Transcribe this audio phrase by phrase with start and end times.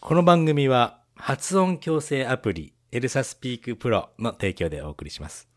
[0.00, 5.48] この番組は発音矯正アプリエルサスピークプロの提供でお送りします。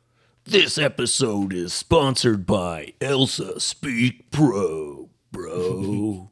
[0.45, 6.27] This episode is sponsored by Elsa Speak Pro, bro.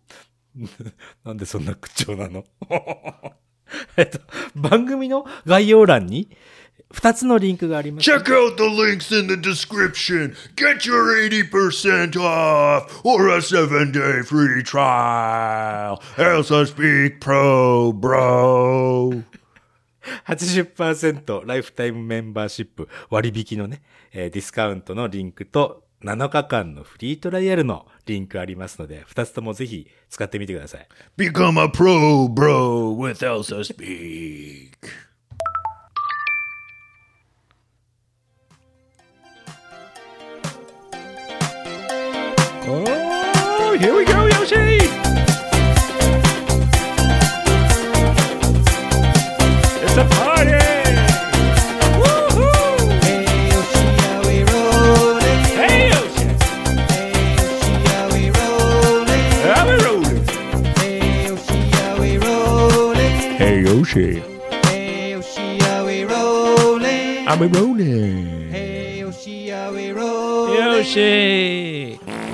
[1.23, 2.43] なんでそんな口調なの？
[3.95, 4.19] えっと、
[4.55, 6.35] 番組の概要欄に
[6.93, 8.09] 2つのリンクがあります。
[8.09, 10.33] Check out the links in the description.
[10.55, 15.99] Get your 80% off or a 7 day free trial.
[16.17, 19.23] Elsa Speak Pro, bro.
[20.25, 30.87] 80%ライフタイムメンバーシップ割引のね、えーディスカウントのリンクと7日間のフリートライアルのリンクありますので、2つともぜひ使ってみてください。
[31.17, 34.71] Become a pro, bro, with Elsa Speak.
[42.71, 44.77] Oh, here we go, Yoshi!
[49.81, 50.51] It's a party!
[51.97, 53.01] Woohoo!
[53.01, 55.41] Hey, Yoshi, are we rolling?
[55.57, 56.27] Hey, Yoshi!
[57.97, 59.25] Are we rolling?
[59.41, 60.21] How we rolling?
[60.77, 63.15] Hey, Yoshi, are we rolling?
[63.37, 64.21] Hey, Yoshi.
[64.67, 67.27] Hey, Yoshi, are we rolling?
[67.27, 68.49] I'm rolling.
[68.51, 69.49] Hey, Yoshi,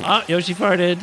[0.07, 0.99] Ah, Yoshi farted.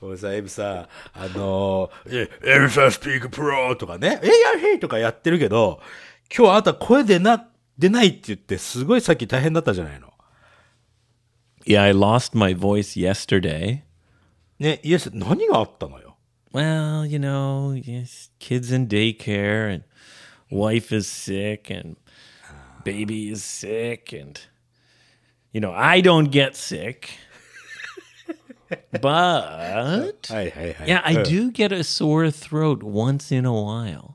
[0.00, 5.80] 俺さ、エイブさ、あのー、え、 ELSA Speak Pro とかね、えいやへいとかやってるけど、
[6.34, 10.12] 今日あなた声出な、出ないって言って、すごいさっき大変だったじゃないの。
[11.66, 13.80] Yeah, I lost my voice yesterday.
[14.58, 16.16] ね、イエス、何があったのよ。
[16.52, 19.84] Well, you know, yes, kids in daycare and
[20.50, 21.96] wife is sick and
[22.84, 24.40] baby is sick and
[25.54, 27.08] you know, I don't get sick.
[29.00, 30.14] but
[30.86, 34.14] yeah, I うん do get a sore throat once in a while.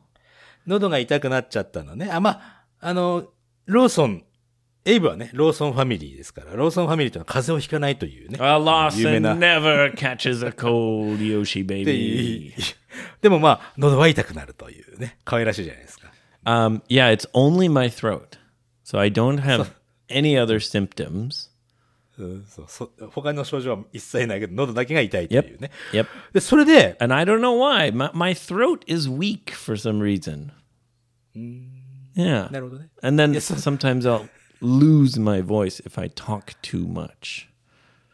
[0.67, 2.09] 喉が痛くなっちゃったのね。
[2.11, 3.29] あ、まあ、あの、
[3.65, 4.23] ローソン、
[4.85, 8.37] エイブはね、ローソンファミリーですから、ローソンファミリーというのは風邪をひかないというね。
[8.39, 12.53] A Lawson never catches a cold, Yoshi で baby.
[13.21, 16.11] でもまあ、喉は痛くなるというね、可愛らしいじゃないですか。
[16.45, 18.37] Um, yeah, it's only my throat.
[18.83, 19.71] So I don't have
[20.08, 21.50] any other symptoms.
[22.16, 25.70] うんそうそ他の症状は一切ないけど、喉だけが痛いというね。
[25.92, 26.06] Yep.
[26.32, 27.92] で、それで、 And I don't know why.
[27.92, 30.50] My, my throat is weak for some reason.
[32.16, 32.50] Yeah.
[32.52, 32.88] なるほどね。
[33.02, 33.52] And then Yes.
[33.58, 34.28] sometimes I'll
[34.60, 37.48] lose my voice if I talk too much.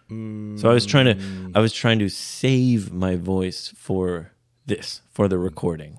[0.08, 1.20] So I was trying to
[1.54, 4.32] I was trying to save my voice for
[4.66, 5.98] this, for the recording.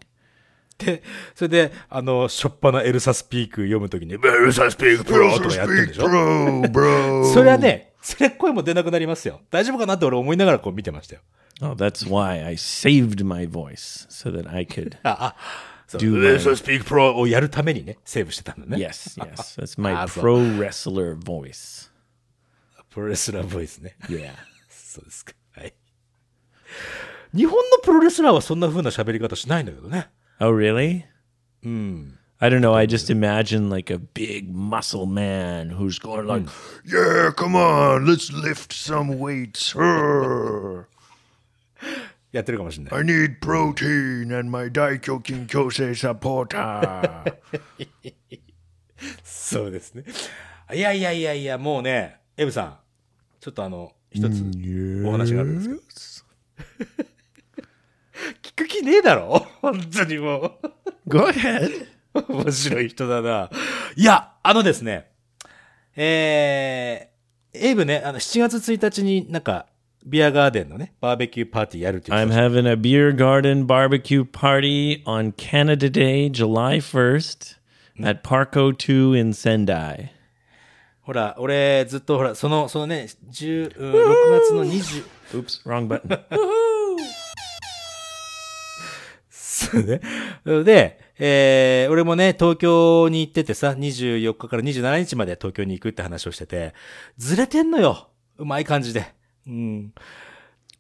[0.79, 1.03] で、
[1.35, 6.05] それで、あの、しょっぱな ELSA Speak 読むときに、 ELSA Speak Pro とかやってるでしょ？
[7.33, 9.41] それはね、それ声も出なくなりますよ。
[9.51, 11.23] 大丈夫かなって俺思いながらこう見てましたよ。
[11.63, 14.97] Oh, that's why I saved my voice so that I could
[15.89, 18.77] そう Do ELSA Speak Pro をやるためにね、セーブしてたんだね。
[18.77, 19.63] Yes, yes.
[19.63, 21.91] That's my pro wrestler voice.
[22.91, 23.97] プロレスラーボイスね。
[24.09, 24.33] Yeah.
[24.69, 25.33] そうですか。
[25.53, 25.75] はい。
[27.35, 30.09] 日本のプロレスラーはそんな風な喋り方しないんだけどね。
[30.40, 31.06] Oh, really?
[32.44, 32.74] I don't know.
[32.74, 36.48] I just imagine like a big muscle man who's going like,
[36.84, 39.74] Yeah, come on, let's lift some weights.
[39.76, 40.86] Urgh.
[42.32, 42.94] やってるかもしれない。
[43.00, 47.36] I need protein and my Daikyokin Kyosei supporter.
[49.24, 50.06] そうですね。
[50.74, 52.78] いやいやいやいや、もうね、エブさん、
[53.40, 54.42] ちょっとあの、一つ
[55.06, 56.26] お話があるんです
[56.80, 57.04] けど。
[58.43, 60.59] 聞く気ねえだろ 本当にも
[61.07, 62.25] "Go ahead." う。
[62.29, 63.51] 面白い人だな。
[63.97, 65.11] いや、あのですね、
[65.97, 69.67] えー、エイブね、あの、7月1日になんか、
[70.05, 77.57] ビアガーデンのね、バーベキューパーティーやるって言って I'm having a beer garden barbecue party on Canada Day, July 1st
[78.05, 80.11] at Parco 2 in Sendai.
[81.01, 86.21] ほら、俺、ずっとほら、その、そのね、10、うん6月の20、Oops, wrong button.
[89.57, 90.01] そうね。
[90.65, 96.75] で、えー、俺もね、東京に行っててさ、24日から27日まで東京に行くって話をしてて、
[97.17, 98.11] ずれてんのよ。
[98.37, 99.15] うまい感じで。
[99.47, 99.93] うん。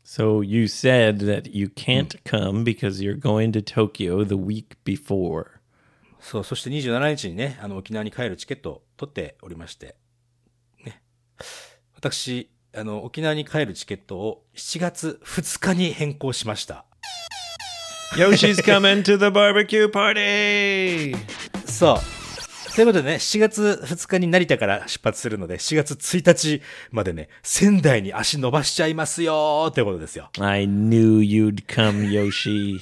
[0.05, 5.57] so you said that you can't come because you're going to Tokyo the week before.
[6.21, 9.97] そう、そして27日にね、あの、沖縄に帰るチケットを取っておりまして、
[10.85, 11.01] ね。
[11.95, 16.85] 私、あの、沖縄に帰るチケットを7月2日に変更しました。
[18.15, 21.17] Yoshi's coming to the barbecue party.
[21.67, 22.17] そう。
[22.75, 30.31] ということでね、7月2日に成田から出発するので、7月1日までね、仙台に足伸ばしちゃいますよーってことですよ。
[30.39, 32.81] I knew you'd come, Yoshi.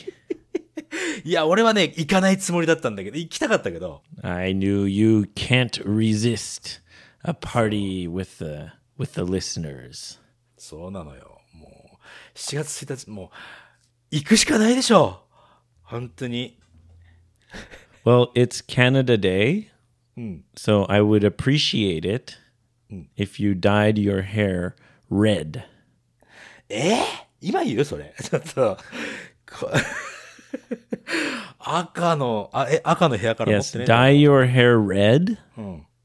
[1.25, 6.81] いや、俺はね、行かないつもりだったんだけど、行きたかったけど、I knew you can't resist
[7.23, 10.19] a party with the with the listeners.
[10.57, 11.41] そうなのよ。
[11.53, 13.29] もう、7月1日、もう、
[14.15, 15.23] 行くしかないでしょ
[15.83, 16.57] 本当に。
[18.05, 19.71] Well, it's Canada Day,
[20.57, 22.37] so I would appreciate it
[23.17, 24.75] if you dyed your hair
[25.11, 25.65] red.
[26.69, 26.97] えー
[27.41, 28.15] 今言うそれ。
[28.23, 28.79] ちょっと、
[29.59, 29.71] こ
[31.59, 33.85] 赤の、あ、え、赤の部屋から持っ Yes, てね。
[33.85, 35.37] dye your hair red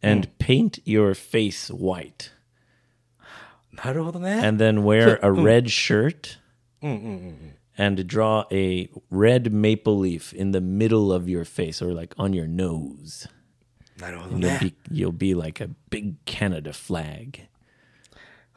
[0.01, 2.31] and paint your face white,
[3.71, 4.41] なるほどね。
[4.45, 6.39] and then wear a red shirt
[7.81, 12.31] and draw a red maple leaf in the middle of your face or like on
[12.31, 13.29] your nose.
[13.99, 14.59] なるほど You'll ね。
[14.61, 17.47] be you'll be like a big Canada flag.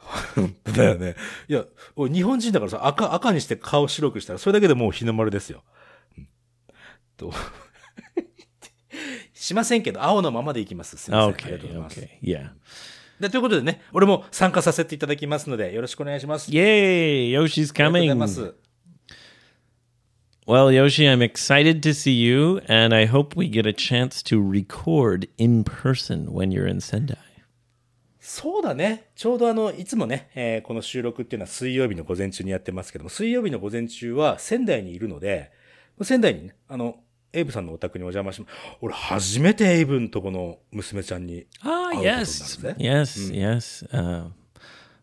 [0.75, 1.15] だよね。
[1.47, 1.65] いや、
[1.95, 5.63] お日本人だからさ、赤、赤にして顔白くしたら、それだけでもう日の丸ですよ。
[6.17, 6.27] うん
[7.15, 7.31] と、
[9.33, 10.97] しませんけど、青のままでいきます。
[10.97, 11.33] すみません。
[11.33, 11.99] ありが Okay, とうございます。
[12.01, 12.49] okay, yeah.
[13.19, 16.51] でということでね、俺も参加させていただきますので、よろしくお願いします。
[16.51, 17.31] Yay!
[17.31, 18.15] Yoshi's ありがとうござい coming.
[18.15, 18.53] ます。
[20.45, 25.27] Well, Yoshi, I'm excited to see you, and I hope we get a chance to record
[25.37, 27.17] in person when you're in Sendai.
[28.19, 29.09] そうだね。
[29.15, 35.51] ちょうどあの、いつもね、えーこの収録っていうのは水曜日の午前中にやってますけども、水曜日の午前中は仙台にいるので、
[36.01, 36.97] 仙台にね、あの、
[37.33, 38.47] エイブさんのお宅にお邪魔しま
[38.81, 42.75] 俺初めてエイブんとこの娘ちゃんに Ah, 会うことになる yes, ぜ。
[42.77, 43.85] yes, yes.
[43.91, 44.29] Uh,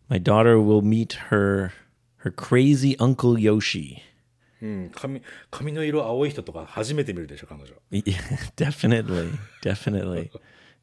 [0.08, 1.72] my daughter will meet her
[2.22, 3.96] her crazy uncle Yoshi.
[4.62, 7.74] うん、髪、髪の色青い人とか初めて見るでしょ、彼女。
[7.90, 8.14] Yeah,
[8.56, 9.30] definitely,
[9.62, 10.30] definitely.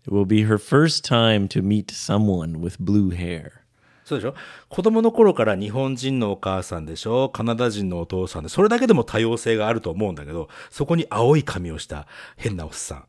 [0.06, 3.51] It will be her first time to meet someone with blue hair.
[4.03, 4.33] そうでしょ？
[4.69, 7.29] 子供の頃から日本人のお母さんでしょ？
[7.29, 12.07] カナダ人のお父さんで、それだけでも多様性があると思うんだけど、そこに青い髪をした
[12.38, 13.03] 変なおっさん、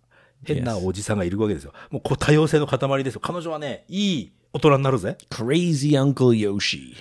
[0.45, 1.73] 変なおじさんがいるわけですよ。
[1.91, 3.21] もうこう多様性の塊ですよ。
[3.21, 5.17] 彼女はね、いい大人になるぜ。
[5.31, 6.95] Crazy Uncle Yoshi.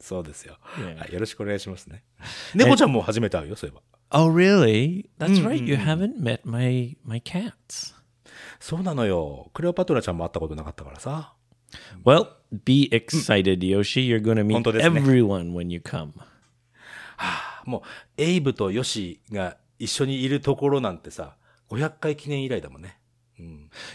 [0.00, 0.58] そうですよ。
[0.60, 2.04] はい、よろしくお願いしますね。
[2.54, 3.82] 猫ちゃんも初めて会うよ、そういえば。
[4.10, 5.08] Oh, really?
[5.18, 5.62] That's right.
[5.62, 7.94] You haven't met my my cats.
[8.60, 9.50] そうなのよ。
[9.52, 11.34] クレオパトラちゃんも会ったことなかったからさ。
[12.04, 12.28] Well,
[12.64, 14.06] be excited, Yoshi.
[14.06, 16.12] You're going to meet everyone when you come.
[17.64, 21.36] もう、エイブとヨシが一緒にいるところなんてさ、
[21.70, 23.00] 500回記念以来だもんね。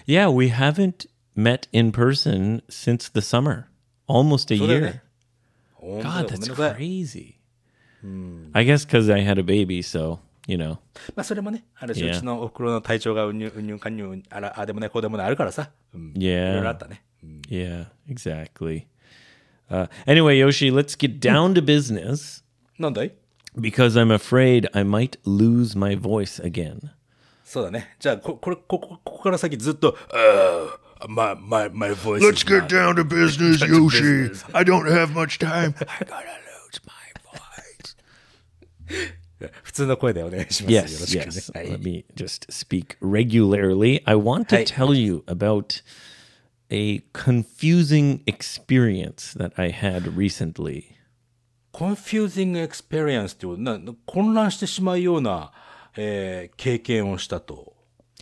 [0.06, 3.71] Yeah, we haven't met in person since the summer.
[4.11, 4.85] Almost a そうだよ year.
[4.93, 5.03] ね。
[5.75, 7.35] 本当だ God, よごめん that's なさい crazy.
[8.53, 10.79] I guess because I had a baby, so you know.
[11.15, 12.11] まあそれもね、あるし、 Yeah.
[12.17, 15.71] うちのお袋の体調がうんにゅうんにゅんかんにゅん、あら、あでもね、こうでもないあるからさ。
[15.95, 16.13] うん。
[16.13, 16.51] Yeah.
[16.51, 17.03] いろいろあったね。
[17.49, 18.87] Yeah, exactly.
[19.69, 22.45] Uh, anyway, Yoshi, let's get down to business
[22.79, 23.13] なんだい
[23.57, 26.91] because I'm afraid I might lose my voice again.
[27.43, 27.97] そうだね。
[27.99, 34.31] じゃあ、こ、これ、ここ、ここから先ずっと、あー my, my, my voice Let's is get not- down to business, Yoshi.
[34.55, 35.75] I don't have much time.
[35.81, 36.93] I gotta lose my
[37.25, 37.97] voice.
[39.63, 40.75] 普通の声でお願いします。
[40.75, 41.59] よろ Yes, しくね yes.
[41.59, 44.03] はい Let me just speak regularly.
[44.07, 44.65] I want to Hey.
[44.65, 45.83] tell you about
[46.71, 50.97] a confusing experience that I had recently.
[51.73, 55.53] confusing experience ってことな、な混乱してしまうような、
[55.97, 57.75] えー経験をしたと。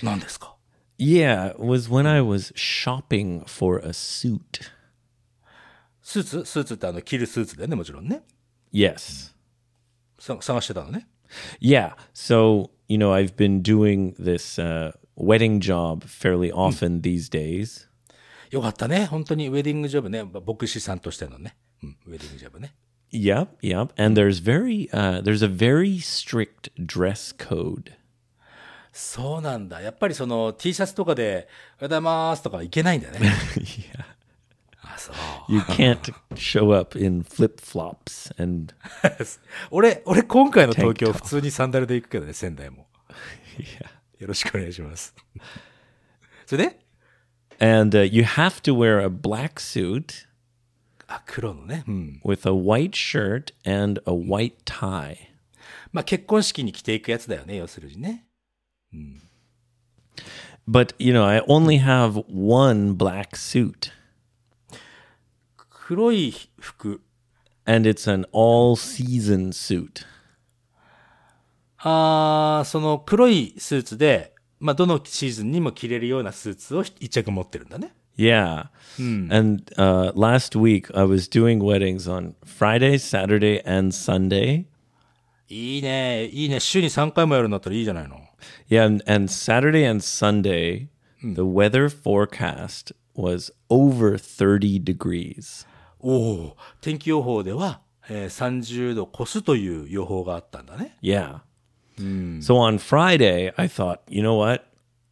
[0.02, 0.56] 何ですか
[0.98, 4.70] Yeah, it was when I was shopping for a suit.
[6.02, 8.22] スーツスーツってあの、着るスーツだよね、もちろんね。
[8.72, 9.32] Yes.
[10.18, 11.08] さ探してたのね。
[11.60, 11.94] Yeah.
[12.12, 17.88] So, you know, I've been doing this uh, wedding job fairly often these days.
[18.50, 19.06] よかったね。
[19.06, 20.22] 本当にウェディングジョブね。
[20.24, 21.56] 牧師さんとしてのね。
[21.82, 22.74] うん、ウェディングジョブね。
[23.12, 23.90] Yep, yep.
[23.96, 27.94] And there's very uh, there's a very strict dress code.
[28.91, 29.81] そうなんだ。
[29.81, 33.19] やっぱりその T シャツとかで、おはようございますとかいけないんだよね。
[33.55, 34.05] yeah.
[34.81, 35.15] あ、そう。
[35.53, 38.73] You can't show up in flip flops and
[39.71, 42.87] 俺、俺今回の東京普通にサンダルで行くけどね、仙台も。
[44.19, 45.15] よろしくお願いします。
[46.45, 46.79] それで
[47.59, 50.27] ？And uh, you have to wear a black suit
[51.07, 51.83] あ、黒のね。
[51.87, 52.21] うん。
[52.23, 55.17] with a white shirt and a white tie.
[55.91, 58.25] まあ結婚式に着ていくやつだよね、要するにね。
[60.67, 63.91] But, you know, I only have one black suit
[65.69, 67.01] 黒い服。
[67.65, 70.05] and it's an all season suit.
[71.77, 77.93] あーその黒いスーツで、まあ、どのシーズンにも着れるようなスーツを一着持ってるんだね。
[78.17, 78.67] Yeah.
[78.97, 84.65] And uh, last week I was doing weddings on Friday, Saturday, and Sunday.
[85.47, 86.25] いいね。
[86.25, 86.59] いいね。
[86.59, 88.28] 週に3回もやるんだったらいいじゃないの。
[88.68, 90.88] Yeah, and, and Saturday and Sunday,
[91.22, 95.66] the weather forecast was over 30 degrees.
[96.00, 96.10] お
[96.48, 96.56] お。
[96.80, 100.96] 天気予報では、えー30度越すという予報があったんだね。
[101.02, 101.40] Yeah.
[101.96, 104.64] So on Friday, I thought, you know what?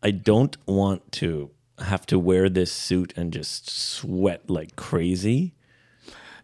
[0.03, 5.53] I don't want to have to wear this suit and just sweat like crazy.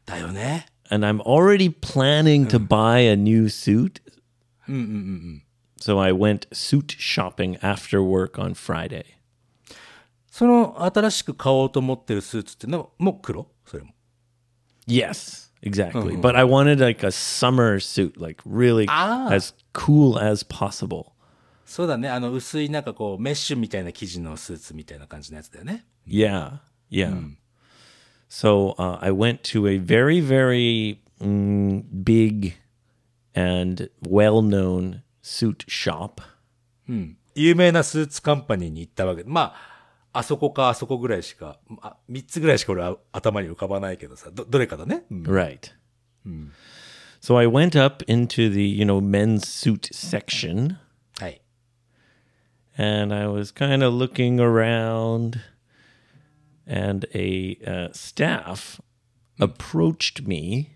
[0.06, 0.66] だよね。
[0.90, 4.00] And I'm already planning to buy a new suit.
[5.82, 9.04] So I went suit shopping after work on Friday.
[10.30, 13.90] その新しく買おうと思ってるスーツってのはもう黒それも。
[14.86, 16.18] Yes, exactly.
[16.20, 19.28] But I wanted like a summer suit, like really Ah.
[19.32, 21.12] as cool as possible.
[21.66, 22.08] そうだね。
[22.08, 25.84] あの、薄いなんかこう、メッシュみたいな生地のスーツみたいな感じのやつだよね。
[26.06, 27.12] Yeah, yeah.
[28.30, 32.54] So uh, I went to a very, very mm, big
[33.34, 36.21] and well known suit shop.
[37.35, 39.29] 有名なスーツカンパニーに行ったわけで。
[39.29, 39.55] ま
[40.11, 45.05] あ、あそこかあそこぐらいしか、あ、3つぐらいしか俺は頭に浮かばないけどさ、ど、どれかだね。
[45.09, 45.71] うん Right.
[47.21, 50.75] So I went up into the, you know, men's suit section
[51.19, 51.41] はい。
[52.77, 55.39] and I was kind of looking around
[56.67, 58.81] and a uh, staff
[59.39, 60.67] approached me い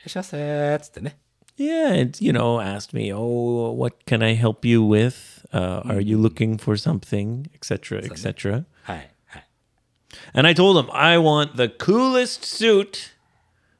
[0.00, 1.18] らっしゃいませーっつってね。
[1.57, 5.45] Yeah, and you know, asked me, "Oh, what can I help you with?
[5.51, 9.11] Uh, Are you looking for something, etc., etc." はい。
[9.25, 9.49] はい。
[10.33, 13.13] And I told him I want the coolest suit,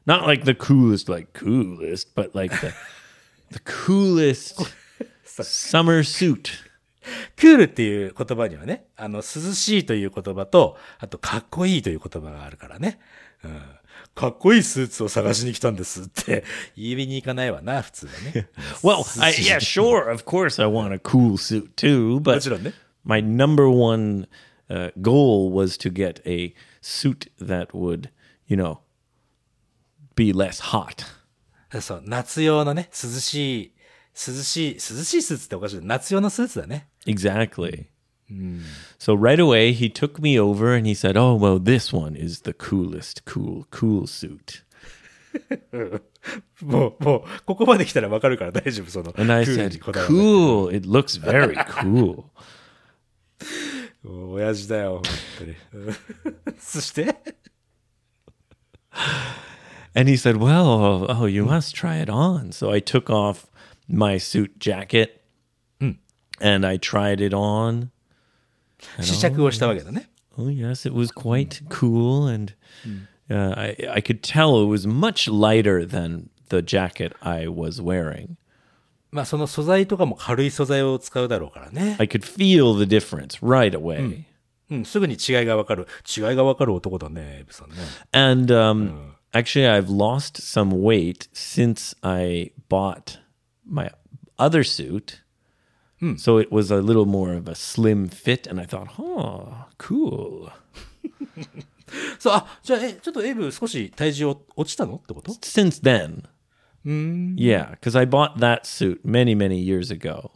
[0.06, 2.74] not like the coolest, like coolest, but like the
[3.51, 4.62] the coolest
[5.25, 6.51] summer suit.
[7.38, 13.00] クールっていう言葉にはね、あの、涼しいという言葉と、あと、かっこいいという言葉があるからね。
[13.44, 13.62] うん。
[14.14, 16.44] かっこいいスーツを探しに来たんですって
[16.76, 18.49] 言いに行かないわな、普通はね。
[18.83, 22.73] Well, I, yeah, sure, of course, I want a cool suit too, も but ちろんね。
[23.04, 24.26] my number one
[24.71, 28.11] uh, goal was to get a suit that would,
[28.47, 28.78] you know,
[30.14, 31.04] be less hot.
[31.80, 33.73] そう、夏用のね、涼しい、
[34.14, 35.80] 涼しい、涼しいスーツっておかしい。
[35.83, 36.88] 夏用のスーツだね。
[37.04, 37.87] Exactly.
[39.00, 42.41] So right away, he took me over and he said, "Oh, well, this one is
[42.41, 44.63] the coolest, cool, cool suit."
[46.62, 49.13] もう、もう、ここまで来たらわかるから大丈夫、その。
[49.18, 50.75] And I クール said, にこだわらない "Cool.
[50.77, 52.25] It looks very cool."
[54.03, 55.03] も う親父だよ、本
[55.39, 55.56] 当に。
[55.74, 55.96] うん
[56.60, 57.15] そして、
[59.96, 63.48] And he said, "Well, oh, you must try it on." So I took off
[63.88, 65.22] my suit jacket
[66.41, 67.89] and I tried it on.
[69.01, 70.10] 試着をしたわけだね。
[70.38, 72.53] Oh yes, it was quite cool, and
[73.29, 78.38] uh, I I could tell it was much lighter than the jacket I was wearing.
[79.12, 81.96] まあ、その素材とかも軽い素材を使うだろうからね。
[82.00, 84.24] I could feel the difference right away.
[84.70, 85.88] うん、すぐに違いがわかる。
[86.06, 87.75] 違いがわかる男だね、エブさんね。
[88.12, 93.20] And um, actually, I've lost some weight since I bought
[93.65, 93.91] my
[94.38, 95.23] other suit.
[96.18, 100.50] So it was a little more of a slim fit, and I thought, oh, cool.
[102.20, 106.24] そう、あ、じゃあ、え、ちょっとエブ少し体重を落ちたのってこと Since then,
[106.86, 110.32] yeah, because I bought that suit many, many years ago.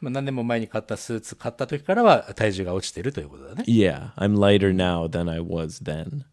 [0.00, 3.64] まあ、何年も前に買ったスーツ買った時からは体重が落ちてるということだね。
[3.66, 6.24] Yeah, I'm lighter now than I was then.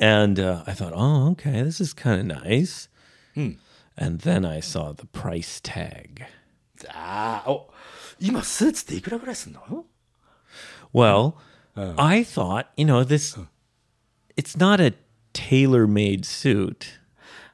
[0.00, 2.88] And uh, I thought, oh, okay, this is kind of nice.
[3.96, 6.24] And then I saw the price tag.
[6.88, 7.70] ああ、お、
[8.20, 9.84] 今スーツっていくらぐらいすんの
[10.92, 11.34] Well,
[11.96, 13.36] I thought, you know, this,
[14.36, 14.94] it's not a
[15.32, 17.00] tailor made suit.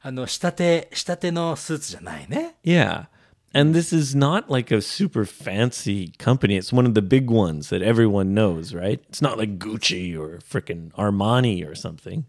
[0.02, 2.56] あの、仕立て、仕立てのスーツじゃないね。
[2.64, 3.06] Yeah.
[3.52, 6.56] And this is not like a super fancy company.
[6.56, 9.02] It's one of the big ones that everyone knows, right?
[9.09, 12.26] It's not like Gucci or frickin' Armani or something.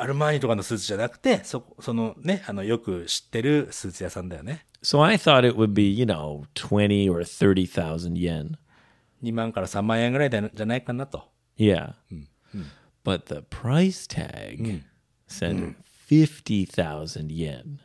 [0.00, 4.66] アルマーニとかのスーツじゃなくて、そ、そのね、あの、よく知ってるスーツ屋さんだよね。
[4.82, 8.56] So I thought it would be, you know, 20 or 30,000 yen.
[9.22, 11.24] 2万から3万円ぐらいだじゃないかなと。
[11.56, 11.94] Yeah.
[13.04, 14.82] But the price tag
[15.26, 15.74] said
[16.10, 17.78] 50,000 yen.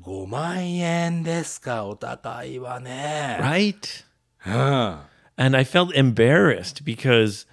[0.00, 3.38] 5万円ですか、お高いわね。
[3.40, 4.04] Right?
[4.46, 4.98] うん。
[5.36, 7.46] And I felt embarrassed because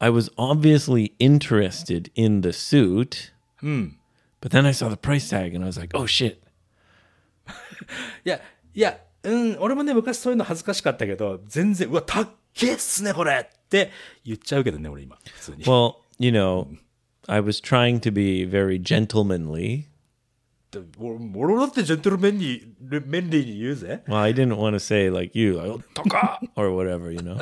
[0.00, 3.32] I was obviously interested in the suit.
[4.40, 6.42] But then I saw the price tag and I was like, oh shit.
[8.24, 8.40] いや、
[8.74, 13.90] いや、 うん、俺もね、昔そういうの恥ずかしかったけど、全然、うわ、たっけえっすね、これって
[14.24, 15.64] 言っちゃうけどね、俺今、普通に。
[15.64, 16.68] Well, you know,
[17.26, 19.84] I was trying to be very gentlemanly.
[20.79, 24.03] で俺俺だってジェントルメンリー、メンリーに言うぜ。
[24.07, 27.35] Well, I didn't want to say like you, like, "Oh, taka," or whatever, you know.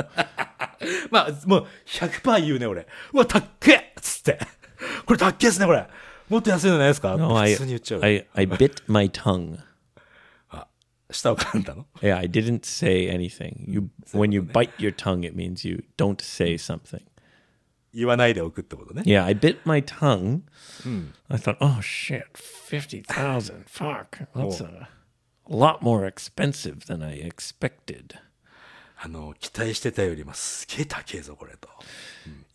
[1.11, 2.87] まあ、もう100%言うね、俺。
[3.13, 4.39] うわ、たっけつって。
[5.05, 5.87] これたっけえっすね、これ。
[6.29, 8.01] もっと安いのないですか No, 普 I, 通に言っちゃう。
[8.03, 9.59] I, I bit my tongue.
[11.11, 13.65] 舌を噛んだの Yeah, I didn't say anything.
[13.67, 17.01] You, when you bite your tongue, it means you don't say something.
[17.93, 19.03] 言わないでおくってことね。
[19.05, 20.41] Yeah, I bit my tongue.
[21.29, 23.65] I thought, oh shit, fifty thousand.
[23.67, 24.87] Fuck, that's a
[25.47, 28.15] lot more expensive than I expected.
[28.97, 31.67] あの、期待してたよりもすげえ高えぞ、これと。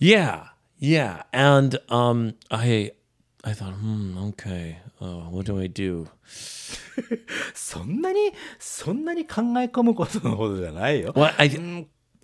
[0.01, 2.95] Yeah, yeah, and um, I,
[3.43, 6.07] I thought, hmm, okay, uh, what do I do?
[7.55, 11.13] そんなに、そんなに考え込むことのほどじゃないよ。
[11.13, 11.51] Well, I,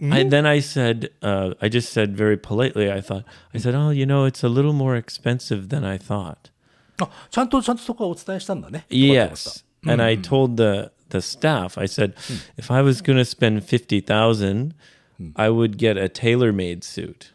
[0.02, 2.90] I then I said, uh, I just said very politely.
[2.90, 6.52] I thought, I said, oh, you know, it's a little more expensive than I thought.
[7.02, 8.86] あ、ちゃんと、ちゃんとそこはお伝えしたんだね。
[8.90, 9.66] よかったよかった Yes.
[9.92, 12.14] And I told the the staff, I said,
[12.58, 14.74] if I was going to spend 50,000,
[15.36, 17.34] I would get a tailor-made suit.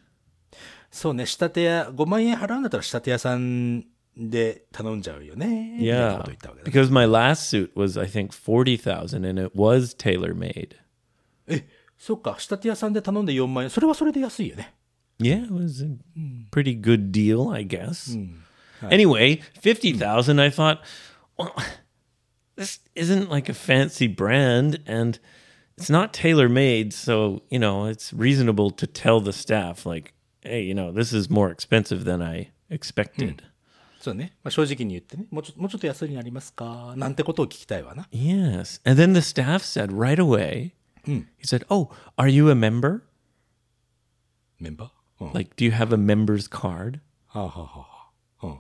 [0.91, 3.85] そうね、仕立て屋、5万円払うんだったら仕立て屋さん
[4.17, 5.77] で頼んじゃうよね。
[5.81, 6.17] みたいな Yeah.
[6.19, 10.77] こと言ったわけだね Because my last suit was I think 40,000 and it was tailor-made.
[11.49, 11.65] え、
[12.00, 13.70] そっか、仕立て屋さんで頼んで4万円。
[13.70, 14.74] それはそれで安いよね。
[15.20, 15.98] Yeah, it was a
[16.50, 18.18] pretty good deal, I guess.
[18.90, 20.80] Anyway, 50,000 I thought,
[21.38, 21.54] well,
[22.56, 25.20] this isn't like a fancy brand and
[25.78, 30.74] it's not tailor-made, so, you know, it's reasonable to tell the staff like, hey, you
[30.74, 33.44] know, this is more expensive than I expected.
[34.00, 34.38] そうね。
[34.44, 35.26] まあ、正直に言ってね。
[35.30, 38.08] もうちょもうちょっと安いになりますかなんてことを聞きたいわな。
[38.14, 38.80] Yes.
[38.90, 40.72] And then the staff said right away,
[41.09, 43.03] he said, "Oh, are you a member?
[44.61, 45.33] メンバーうん。
[45.33, 47.87] Like, do you have a member's card?" はあ、はあはあは
[48.43, 48.59] あ、うん。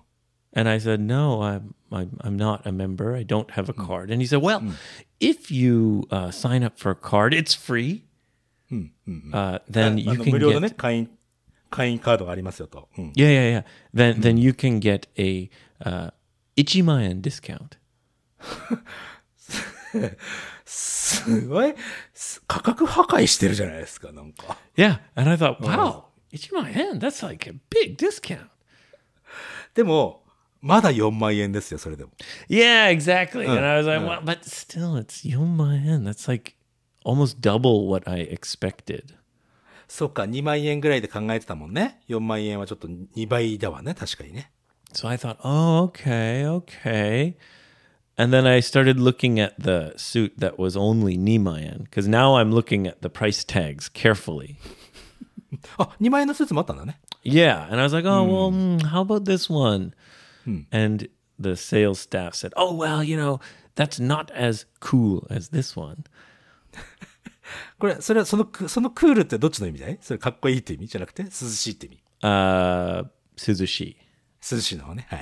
[0.56, 3.14] And I said, "No, I'm I'm, I'm not a member.
[3.14, 4.62] I don't have a card." And he said, "Well,
[5.20, 8.04] if you uh, sign up for a card, it's free.
[9.32, 11.10] Uh, then あ you の can 無料 get のね、会員、
[11.70, 12.88] 会員カードがありますよと。
[12.98, 13.12] うん。
[13.14, 13.64] yeah, yeah, yeah.
[13.94, 16.10] Then then you can get a uh,
[16.56, 17.78] ichimayan discount."
[20.69, 21.73] すごい、
[22.13, 24.55] す価格破壊してるじゃないですか、なんか。
[24.77, 26.99] Yeah, and I thought, "Wow, ichimayan.
[26.99, 28.49] That's like a big discount."
[29.73, 30.23] でも、
[30.61, 32.11] まだ4万円ですよ、それでも。
[32.47, 33.49] Yeah, exactly.
[33.49, 36.03] and I was like, well, but still, it's Yomayan.
[36.03, 36.53] That's like
[37.03, 39.15] almost double what I expected.
[39.87, 42.01] そうか、2万円ぐらいで考えてたもんね。
[42.09, 44.51] 4万円はちょっと2倍だわね、確かにね。
[44.93, 47.35] So I thought, oh, okay, okay.
[48.18, 52.52] And then I started looking at the suit that was only Nimayan because now I'm
[52.52, 54.56] looking at the price tags carefully.
[55.78, 57.00] あ、2万円のスーツもあったんだね。
[57.24, 57.64] Yeah.
[57.64, 59.94] And I was like, oh, well, hmm, how about this one?
[60.70, 63.40] And the sales staff said, oh, well, you know,
[63.74, 66.04] that's not as cool as this one.
[67.78, 72.02] これ、それはそのク、そのクールってどっちの意味だいそれかっこいいって意味じゃなくて涼しいって意味。
[72.22, 73.44] Uh, Suzushi.
[73.46, 73.96] 涼しいの方ね。
[73.96, 73.96] はい。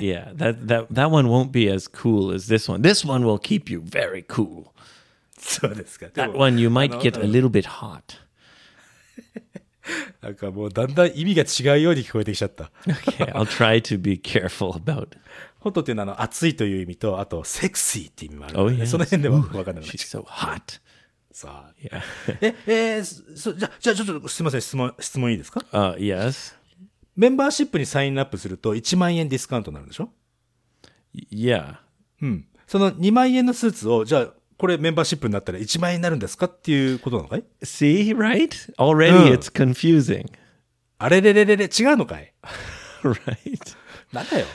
[0.00, 2.82] Yeah, that that that one won't be as cool as this one.
[2.82, 4.72] This one will keep you very cool.
[5.38, 6.06] そうですか。
[6.06, 8.02] で That も one you might あの get a little bit hot.
[10.20, 12.70] なんかもうだんだん意味が違うように聞こえてきちゃった。
[12.87, 15.08] Okay, I'll try to be careful about.
[15.61, 19.85] ホットっていうのはあの熱いという意味と、あとセクシーっていう意味もあるから Oh ね、 yeah, その辺では分かんない。
[19.85, 20.80] She's so hot.
[21.32, 21.74] さあ。
[21.80, 22.02] Yeah.
[22.40, 26.54] え、えーそじゃ、じゃあちょっとすみません、質問、質問いいですか Uh, yes.
[27.17, 30.10] メンバーシップにサインアップすると1万円ディスカウントになるんでしょ
[31.32, 31.77] Yeah.
[32.21, 32.45] うん。
[32.67, 38.49] その2万円のスーツを、じゃあ、これメンバーシップになったら1万円になるんですかっていうことなのかい See, right?
[38.77, 39.34] Already Uh.
[39.34, 40.25] it's confusing.
[40.99, 42.34] あれれれれれ、違うのかい
[43.03, 43.75] right.
[44.12, 44.45] なんだよ。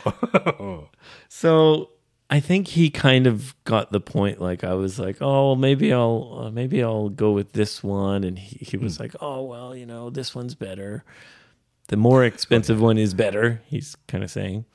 [0.61, 0.81] うん
[1.29, 1.89] So
[2.29, 4.41] I think he kind of got the point.
[4.41, 8.39] Like I was like, oh, maybe I'll uh, maybe I'll go with this one, and
[8.39, 11.05] he, he was like, oh, well, you know, this one's better.
[11.92, 13.62] The more expensive one is better.
[13.70, 14.66] He's kind of saying.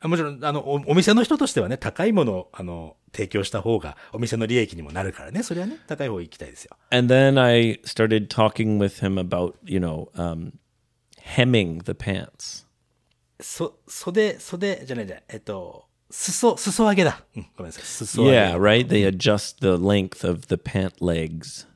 [0.00, 6.76] あもちろん、あの、おお店の人としてはね、高いものを、あの、提供した方が、お店の利益にもなるからね、それはね、高い方が行きたいですよ。
[6.90, 10.52] And then I started talking with him about, you know, um,
[11.22, 12.66] hemming the pants.
[13.40, 17.22] そ、袖、袖、じゃないじゃない、えっと、裾、裾上げだ。
[17.36, 17.84] うん、ごめんなさい。
[17.84, 18.36] 裾上げ。
[18.36, 18.88] Yeah, right.
[18.88, 21.66] They adjust the length of the pant legs.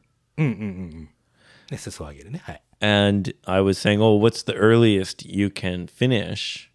[1.71, 2.41] ね、裾上げるね。
[2.45, 2.63] はい。
[2.81, 6.69] And I was saying, oh, what's the earliest you can finish?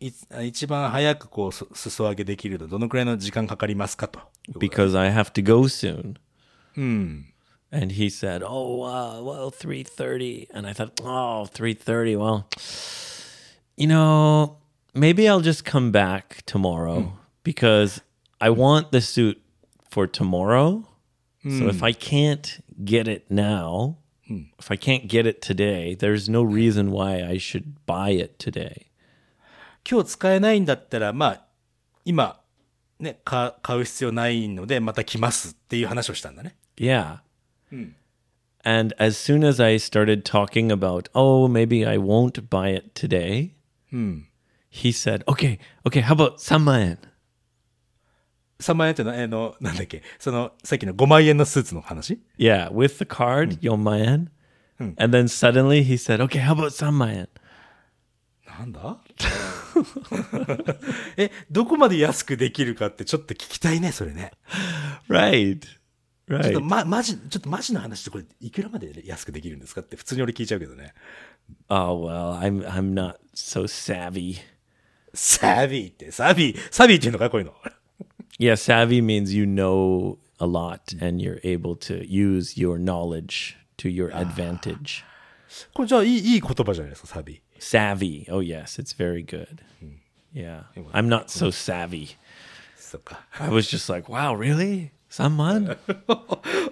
[0.00, 4.20] いつ一番早くこう、す裾上げできるの、どのくらいの時間かかりますかと。
[4.58, 6.16] Because I have to go soon.
[7.70, 12.16] And he said, "Oh, uh, well, 3:30." And I thought, "Oh, 3:30.
[12.16, 12.46] Well,
[13.76, 14.56] you know,
[14.94, 17.12] maybe I'll just come back tomorrow
[17.44, 18.00] because
[18.40, 19.42] I want the suit
[19.90, 20.84] for tomorrow.
[21.44, 23.96] So if I can't get it now,
[24.32, 28.86] if I can't get it today, there's no reason why I should buy it today."
[29.88, 31.46] 今日使えないんだったら、まあ、
[32.04, 32.40] 今、
[32.98, 36.56] ね、か買う必要ないので、また来ますっていう話をしたんだね。
[36.76, 37.20] Yeah.
[38.64, 43.52] And as soon as I started talking about, oh, maybe I won't buy it today,
[44.70, 46.98] he said, okay, okay, how about 3万円?"
[48.59, 54.29] 3万円ってのは、えーの、なんだっけ、その、さっきの5万円のスーツの話？Yeah, with the card, 4万円.
[54.79, 57.29] And then suddenly he said, okay, how about 3万円?
[58.47, 58.97] なんだ？
[61.17, 64.31] え、どこまで安くできるかってちょっと聞きたいね、それね。
[65.09, 65.59] Right.
[65.59, 66.53] ちょっ Right.
[66.53, 70.93] と、ま、マジ、ちょっとマジの話ってこれ、いくらまで安くできるんですかって普通に俺聞いちゃうけどね。
[71.67, 74.37] Oh, well, I'm I'm not so savvy.
[75.13, 77.53] サビーって、サビー、サビーっていうのかこういうの。
[78.39, 84.09] Yeah, savvy means you know a lot and you're able to use your knowledge to your
[84.09, 85.03] advantage.
[85.47, 87.41] Savvy.
[87.59, 88.27] savvy.
[88.29, 89.61] Oh yes, it's very good.
[90.33, 90.63] Yeah.
[90.93, 92.15] I'm not so savvy.
[93.39, 94.91] I was just like, wow, really?
[95.09, 95.77] Someone?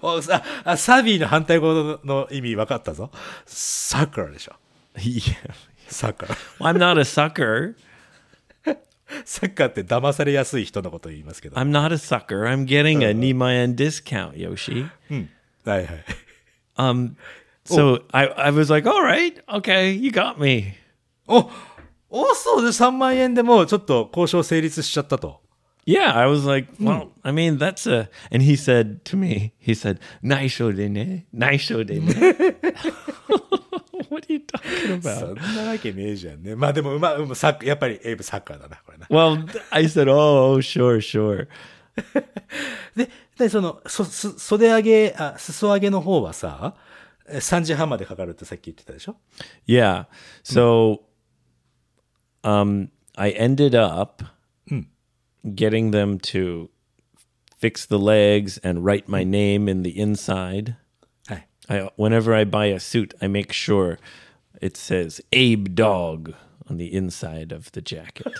[0.01, 3.11] おさあサビの反対語のの意味分かったぞ。
[3.45, 4.53] サッカーでしょ。
[4.95, 5.35] yeah.
[5.87, 6.35] サッカー。
[6.59, 7.75] I'm not a sucker.
[9.25, 11.55] サッカーって騙されやすい人のことを言いますけど。
[11.55, 12.45] は I'm not a sucker.
[12.45, 14.87] I'm getting a Nimayan discount, Yoshi.
[15.65, 15.85] いはい。
[16.77, 17.15] Um,
[17.65, 20.75] so I, I was like, all right, okay, you got me.
[21.27, 21.49] お、
[22.09, 25.41] お、そうで3万円でもうちょっと交渉成立しちゃったと。
[25.85, 28.07] Yeah, I was like, well, I mean, that's a.
[28.31, 32.11] And he said to me, he said, "Naisho de ne, naisho de ne."
[34.20, 35.52] what are you talking そ about?
[35.52, 36.54] んなわけねえじゃんね。
[36.54, 39.06] まあでも、まあ、うんサッカー、やっぱりエイブサッカーだな、これな。
[39.06, 41.48] Well, I said, "Oh, sure, sure."
[42.96, 46.74] で、で、その、そ、す、袖上げ、あ、裾上げの方はさ、
[47.28, 49.16] え3時半までかかるってさっき言ってたでしょ
[49.66, 50.06] Yeah.
[50.44, 51.00] So,
[52.42, 54.22] um, I ended up
[55.54, 56.68] getting them to
[57.58, 60.76] fix the legs and write my name in the inside.
[61.71, 61.81] はい。
[61.81, 63.97] I, whenever I buy a suit, I make sure
[64.61, 66.33] it says Abe Dog
[66.69, 68.31] on the inside of the jacket.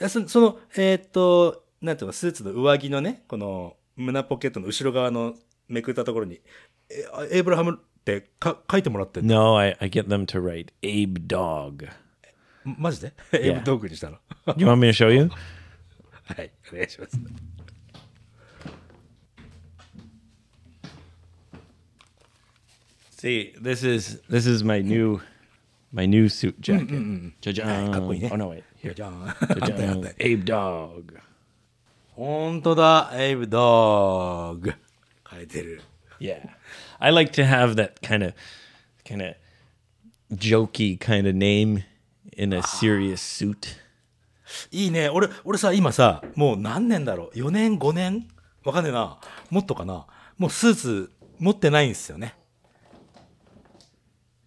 [0.00, 5.34] え、そその、えーっと、なんていうの、スーツの上着のね、この、胸ポケットの後ろ側の
[5.68, 6.40] めくったところに、
[6.90, 11.88] えあエイブラハムってか書いてもらってんの no, I, I get them to write Abe Dog.
[12.64, 14.18] マジでエイブドッグにしたの
[14.56, 15.30] You want me to show you?
[16.24, 17.18] はい、お願いします。
[23.18, 25.20] See, this is this is my new
[25.90, 26.88] my new suit jacket.
[27.42, 27.90] Ja-jan.
[27.90, 28.30] かっこいいね。
[28.30, 28.62] Oh no, wait.
[28.80, 28.94] Here.
[28.94, 29.26] じゃん。
[29.26, 30.14] Ja-jan.
[30.18, 31.18] Abe Dog.
[32.14, 34.72] 本当だ、エイブドッグ。
[35.28, 35.82] 書いてる。
[36.20, 36.48] Yeah.
[37.00, 38.34] I like to have that kind of
[39.04, 39.34] kind of
[40.32, 41.82] jokey kind of name
[42.36, 43.78] in a serious suit.
[44.70, 45.08] いいね。
[45.08, 48.28] 俺、俺さ、今さ、もう何年だろう ?4 年 ?5 年
[48.64, 49.18] わかんねえな。
[49.50, 50.06] もっとかな。
[50.36, 52.37] もうスーツ持ってないんですよね。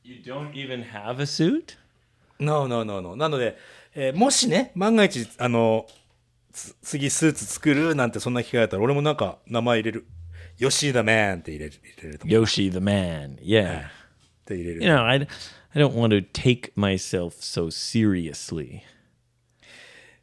[0.05, 1.77] You don't even have a suit?
[2.39, 3.17] No, no, no, no.
[3.17, 3.57] なので、
[3.95, 5.87] えーもしね、万が一、あの、
[6.53, 10.07] つ次スーツ作るなんてそんな機会あったら、俺もなんか名前入れる。
[10.59, 11.73] ヨシーダマンって入れる。
[11.83, 13.37] 入れると思う Yoshi the man.
[13.41, 13.87] Yeah.
[13.87, 13.91] っ
[14.47, 14.83] て入れる。
[14.83, 18.81] You know, I I don't want to take myself so seriously.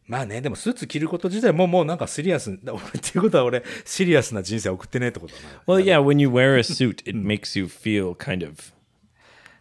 [0.06, 5.64] まあね、でもスーツ着ること自体ももうなんかシリアス、俺っていうことは俺、シリアスな人生送ってねえってことだな。
[5.66, 8.74] Well, yeah, when you wear a suit, it makes you feel kind of.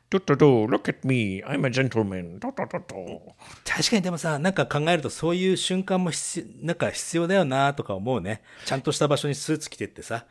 [0.10, 2.40] "Do-do-do, Look at me, I'm a gentleman.
[2.40, 3.34] Do-do-do-do."
[3.66, 8.42] 確かにでもさ、なんか考えるとそういう瞬間も必要なんか必要だよなとか思うね。
[8.66, 10.26] ちゃんとした場所にスーツ着てってさ、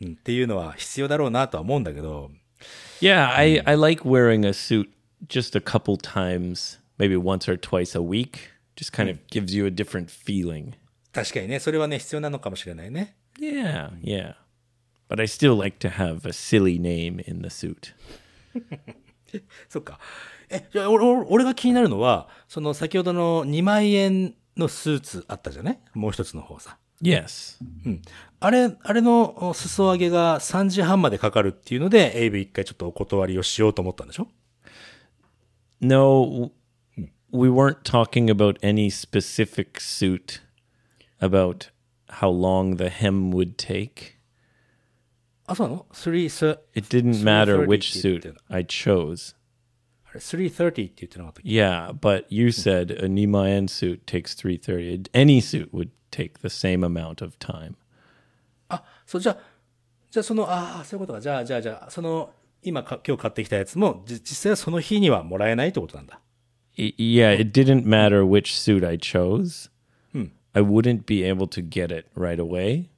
[0.00, 2.30] うん、っていうのは必要だろうなとは思うんだけど、
[3.00, 4.88] Yeah, I, I like wearing a suit
[5.28, 8.50] just a couple times, maybe once or twice a week.
[8.76, 10.74] Just kind of gives you a different feeling.
[11.12, 13.16] 確かにね、それはね、必要なのかもしれないね。
[13.40, 14.34] Yeah, yeah.
[15.08, 17.94] But I still like to have a silly name in the suit.
[19.68, 19.98] そっか。
[20.50, 25.78] え、じゃあ俺俺俺が気になるのは、その先ほどの2万円のスーツあったじゃない？
[25.94, 26.78] もう一つの方さ。
[27.02, 27.62] Yes.
[27.86, 28.02] うん。
[28.40, 34.26] あれ、あれのお裾上げが3時半までかかるっていうので、エイブ一回ちょっとお断りをしようと思ったんでしょ
[35.80, 36.50] ？No,
[37.32, 40.40] we weren't talking about any specific suit
[41.20, 41.70] about
[42.08, 44.17] how long the hem would take.
[45.48, 49.34] あ、そうなの ?330 It didn't matter 330 which suit I chose.
[50.04, 55.10] あれ ?330 って言ってなかった Yeah, but you said a Nimaen suit takes 330.
[55.12, 57.74] Any suit would take the same amount of time.
[58.68, 59.38] あ、そう、じゃあ、
[60.10, 61.20] じゃあその、ああ、そういうことか。
[61.20, 62.30] じゃあ、じゃあ、じゃあ、その、
[62.62, 66.20] 今か、今日買ってきたやつも、じ実際はその日にはもらえないってことなんだ。
[66.76, 69.70] Yeah, it didn't matter which suit I chose.
[70.54, 72.88] I wouldn't be able to get it right away.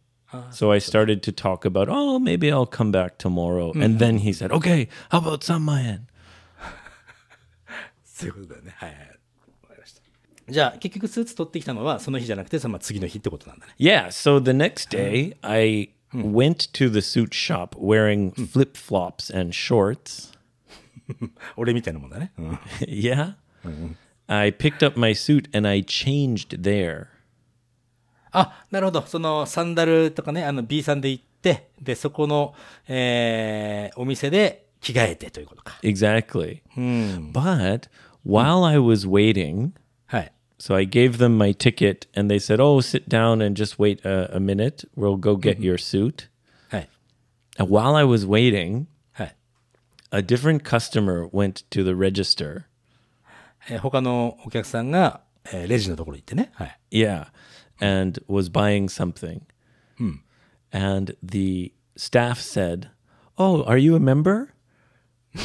[0.52, 3.72] So I started to talk about, oh, maybe I'll come back tomorrow.
[3.74, 6.08] And then he said, okay, how about Samayan?
[8.04, 8.74] そういうことだよね。
[8.78, 9.00] はいはい。
[9.00, 9.06] わ
[9.70, 10.02] かりました。
[10.50, 13.74] じゃあ、結局スーツ取ってきたのは、その日じゃなくて、そのまあ次の日ってことなんだね。
[13.78, 19.52] Yeah, so the next day I went to the suit shop wearing flip flops and
[19.54, 20.34] shorts.
[21.56, 22.32] 俺みたいなもんだね。
[22.38, 23.36] うん yeah.
[24.28, 27.08] I picked up my suit and I changed there.
[28.33, 29.03] あ、なるほど。
[29.03, 32.55] そのサンダルとかね、あの B さんで行って、で、そこの、
[32.89, 35.79] えー、お店で着替えてということか。
[35.83, 36.61] Exactly.
[37.33, 37.89] But
[38.27, 39.73] while I was waiting,
[40.07, 40.33] はい。
[40.59, 44.37] so I gave them my ticket and they said, oh, sit down and just wait a,
[44.37, 44.89] a minute.
[44.97, 46.29] We'll go get your suit.
[46.71, 46.89] はい。
[47.59, 49.37] And while I was waiting, はい。
[50.11, 52.65] a different customer went to the register.
[53.69, 55.21] えー他のお客さんが、
[55.53, 56.51] えーレジのところに行ってね。
[56.55, 56.79] はい。
[56.91, 57.27] Yeah.
[57.80, 59.42] And was buying something.
[60.72, 62.90] And the staff said,
[63.38, 64.50] Oh, are you a member?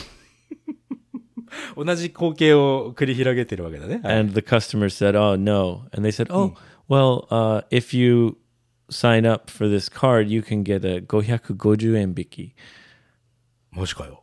[1.77, 4.01] 同じ光景を繰り広げてるわけだね。
[4.03, 4.17] はい。
[4.21, 5.83] And the customer said, Oh, no.
[5.93, 6.55] And they said, Oh,
[6.89, 8.37] well, uh, if you
[8.89, 12.55] sign up for this card, you can get a 550円引き.
[13.73, 14.23] マジかよ。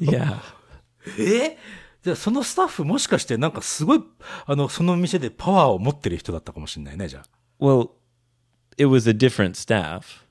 [0.00, 0.38] yeah.
[1.18, 1.56] え
[2.03, 4.03] じゃあそのスタッフもしかしてなんかすごい、
[4.45, 7.23] あの、その店でパワーを持ってる人だったかもしれないね、じゃあ。
[7.59, 7.91] Well,
[8.77, 10.23] it was a different staff.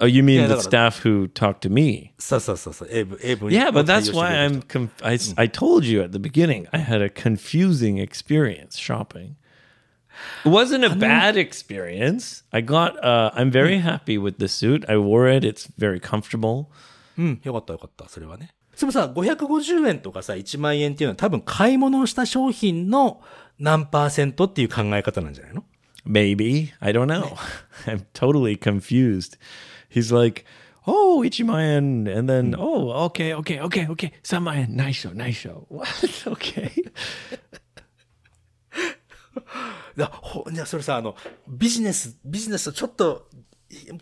[0.00, 2.14] Oh, you mean the staff who talked to me?
[2.18, 4.62] そうそうそうそう、エイブ、エイブ Yeah, but that's why I'm.
[4.62, 9.34] Conf- I, I told you at the beginning I had a confusing experience shopping.
[10.44, 12.44] It wasn't a bad experience.
[12.52, 12.96] I got.
[13.04, 14.84] Uh, I'm very happy with the suit.
[14.88, 15.44] I wore it.
[15.44, 16.66] It's very comfortable.
[17.18, 18.54] うん、よかったよかった、それはね。
[18.78, 23.20] でもさ、550円とかさ、1万円っていうのは多分買い物をした商品の
[23.58, 25.64] 何パーセントっていう考え方なんじゃないの
[26.06, 27.36] Maybe I don't know.
[27.86, 29.36] I'm totally confused.
[29.90, 30.44] He's like,
[30.86, 35.86] "Oh, Ichiman," and then, "Oh, okay, okay, okay, okay, Samayan, nice show, nice show." What?
[36.26, 36.70] Okay.
[39.96, 41.16] いや、ほ、じゃあそれさ、あの、
[41.48, 43.28] ビジネス、ビジネスちょっと、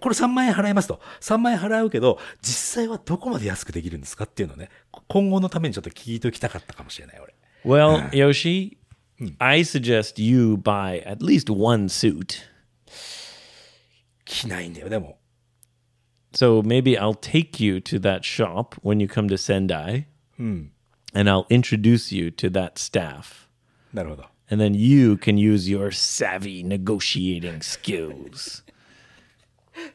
[0.01, 1.01] これ3万円払いますと。
[1.21, 4.71] 3万円払うけど、実際はどこまで安くできるんですかっていうのをね、
[5.09, 7.35] 今後のためにちょっと聞いておきたかったかもしれない、俺。
[7.65, 8.77] Well, Yoshi,
[9.39, 12.43] I suggest you buy at least one suit.
[14.25, 15.19] 着ないんだよ、でも。
[16.33, 20.05] So maybe I'll take you to that shop when you come to Sendai,
[20.39, 20.71] and
[21.15, 23.49] I'll introduce you to that staff.
[23.93, 24.27] なるほど。
[24.49, 28.63] And then you can use your savvy negotiating skills.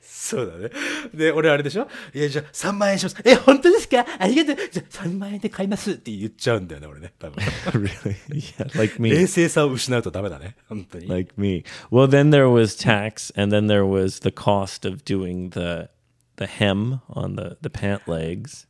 [0.01, 0.69] そうだね。
[1.13, 3.17] で、俺あれでしょいや、じゃあ3万円します。
[3.25, 4.69] え、本当ですかありがとう。
[4.71, 7.13] じゃあ3万円で買いますって言っちゃうんだよね、俺ね。
[7.19, 7.43] 多分。
[7.71, 8.15] really?
[8.29, 9.11] Yeah, like me.
[9.11, 10.55] 冷静さを失うとダメだね。
[10.67, 11.07] 本当に。
[11.07, 11.63] Like me.
[11.91, 15.89] Well, then there was tax, and then there was the cost of doing the
[16.37, 18.67] the hem on the the pant legs.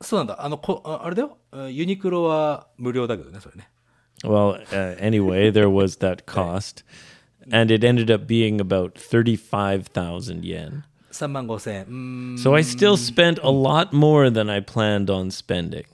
[0.00, 0.44] そうなんだ。
[0.44, 1.38] あの、こああれだよ。
[1.52, 3.70] うんユニクロは無料だけどね、それね。
[4.24, 6.84] Well, uh, anyway, there was that cost,
[7.50, 10.84] and it ended up being about thirty-five thousand yen.
[11.10, 11.82] 3万5千円。
[11.84, 12.34] うーん。
[12.36, 15.84] So I still spent a lot more than I planned on spending.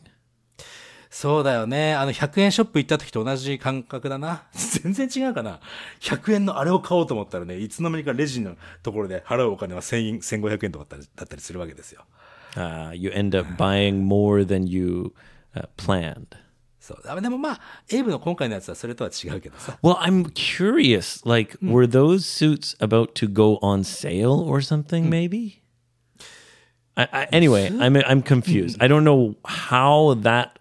[1.10, 1.94] そうだよね。
[1.94, 4.44] あの、100円ショップ行った時と同じ感覚だな。
[4.52, 5.60] 全然違うかな。
[6.00, 12.04] 100円のあれを買おうと思ったらね、いつの間にかレジのところで払うお金は1000円、1500円とかだったりだったりするわけですよ。
[12.54, 15.12] Uh, you end up buying more than you
[15.54, 16.26] uh, planned.
[16.87, 17.01] そう。
[17.05, 19.79] あでもまあ、エイブの今回のやつはそれとは違うけどさ。
[19.81, 21.25] Well, I'm curious.
[21.25, 25.09] Like, were those suits about to go on sale or something?
[25.09, 25.61] Maybe.
[26.95, 28.77] I, I, anyway, I'm I'm confused.
[28.79, 30.59] I don't know how that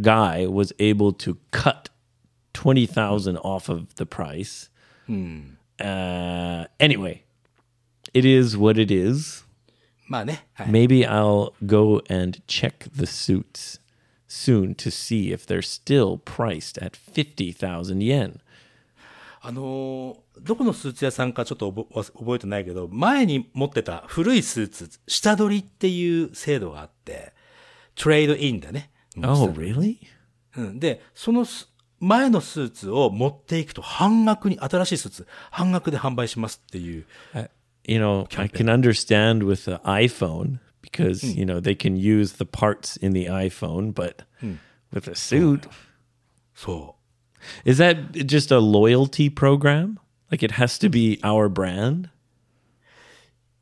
[0.00, 1.88] guy was able to cut
[2.52, 4.68] twenty thousand off of the price.
[5.80, 7.22] Uh, anyway,
[8.12, 9.44] it is what it is.
[10.08, 10.46] まあね。
[10.52, 10.66] はい。
[10.68, 13.80] Maybe I'll go and check the suits
[14.27, 18.39] Soon to see if they're still priced at fifty thousand yen.
[19.41, 27.33] あのーどこのスーツ屋さんかちょっと覚えてないけど、前に持ってた古いスーツ、下取りっていう制度があって、
[27.95, 28.91] トレードインだね。
[29.17, 29.97] Oh, really?
[30.55, 37.05] うん、で、そのス前のスーツを持っていくと半額に、新しいスーツ、半額で販売しますっていう。
[37.85, 40.59] you know, I can understand with the iPhone
[40.91, 41.35] because mm.
[41.35, 44.57] you know they can use the parts in the iPhone, but mm.
[44.91, 45.67] with a suit.
[46.53, 46.95] So,
[47.65, 49.99] is that just a loyalty program?
[50.31, 52.09] Like it has to be our brand,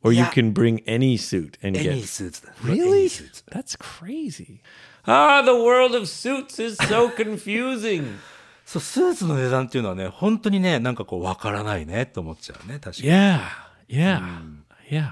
[0.01, 0.25] or yeah.
[0.25, 2.41] you can bring any suit and any get suits.
[2.63, 3.07] really.
[3.07, 3.43] Suits.
[3.51, 4.61] That's crazy.
[5.07, 8.17] Ah, the world of suits is so confusing.
[8.65, 13.09] そう、スーツの値段っていうのはね、本当にね、なんかこう、わからないねって思っちゃうね、確かに。
[13.09, 13.41] Yeah,
[13.87, 14.63] yeah, hmm.
[14.89, 15.11] yeah.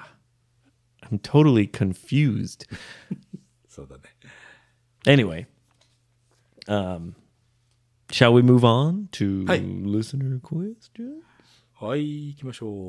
[1.12, 2.66] I'm totally confused.
[3.68, 4.02] そうだね。
[5.06, 5.46] Anyway,
[6.66, 7.14] um,
[8.10, 9.60] shall we move on to Hi.
[9.60, 11.22] listener question?
[11.80, 12.88] はい、行きましょう。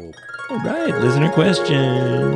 [0.52, 2.36] All right, listener question.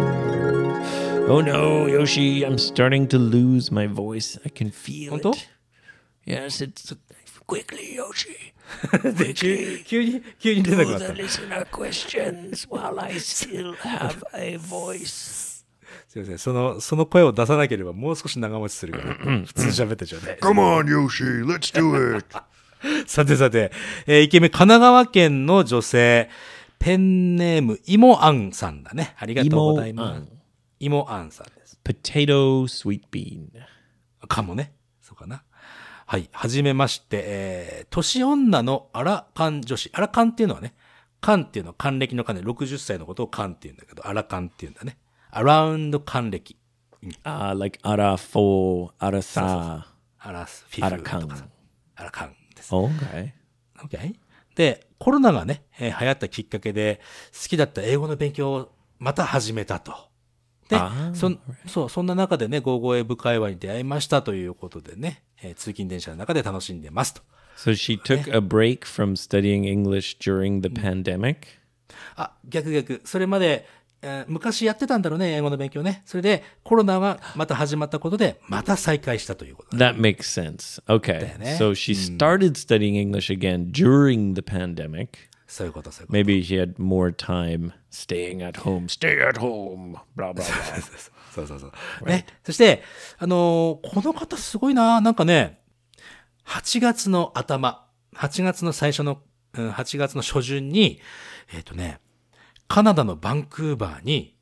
[1.27, 4.37] Oh no, Yoshi, I'm starting to lose my voice.
[4.45, 5.31] I can feel Honto?
[5.33, 5.47] it.
[6.25, 6.93] Yes, it's
[7.47, 8.53] quickly, Yoshi.
[9.17, 11.13] で急急に、急に出なくなった。
[11.13, 15.36] listener questions while I still have a voice.
[16.08, 16.38] すいません。
[16.38, 20.38] その、その声を出さなければもう少し長持ちするから、普通に喋ってちょうだい。
[20.38, 22.26] Come on, Yoshi, let's do it.
[23.06, 23.72] さてさて、
[24.06, 26.28] えー、イケメン、神奈川県の女性、
[26.78, 29.14] ペンネーム、イモアンさんだね。
[29.18, 30.22] ありがとうございます。
[30.80, 31.78] イモアンさんです。
[31.84, 33.48] Potato sweet bean.
[34.28, 34.72] かもね。
[35.02, 35.42] そうかな。
[36.06, 36.28] はい。
[36.32, 39.90] はじめまして、えー、年女のアラカン女子。
[39.92, 40.74] アラカンっていうのはね、
[41.20, 44.98] カンっていうのは還暦のカンで60歳のことをカンっていうんだけど、アラカンっていうんだね。
[45.30, 46.56] アラウンド還暦。
[47.24, 49.84] Uh, like ara fo, ara sa.
[50.18, 51.44] アラス、フィフアラカンとかさ。
[51.96, 52.74] アラカンです。
[52.74, 53.32] Okay.
[53.78, 54.14] OK?
[54.56, 57.00] で、コロナがね、えー流行ったきっかけで、
[57.32, 59.92] 好きだった英語の勉強をまた始めたと。
[60.68, 67.22] であー、そん、そう、そんな中でね、ゴーゴー会話に出会いましたということでね、えー通勤電車の中で楽しんでますと。
[67.56, 71.36] So she took a break from studying English during the pandemic?
[72.16, 73.00] あ、逆逆。
[73.04, 73.66] それまで、
[74.02, 76.02] えー昔やってたんだろうね、英語の勉強ね。
[76.06, 79.92] それで、コロナがまた始まったことで、また再開したということだ。
[79.92, 80.82] That makes sense.
[80.86, 81.36] Okay.
[81.40, 81.56] Eh?
[81.58, 85.28] So she started studying English again during the pandemic.
[85.46, 86.18] そういうこと、そういうこと。
[86.18, 88.86] Maybe she had more time staying at home.
[88.86, 89.96] Stay at home.
[90.16, 90.42] Blah, blah, blah.
[91.34, 91.72] そうそうそう。
[92.06, 92.26] ね。
[92.44, 92.82] そして、
[93.18, 95.60] あのーこの方すごいななんかね、
[96.46, 99.22] 8月の頭、8月の最初の、
[99.54, 101.00] うん、8月の初旬に、
[101.52, 102.00] えっ、とね、
[102.68, 104.36] カナダのバンクーバーに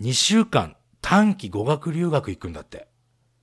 [0.00, 2.86] 2週間短期語学留学行くんだって。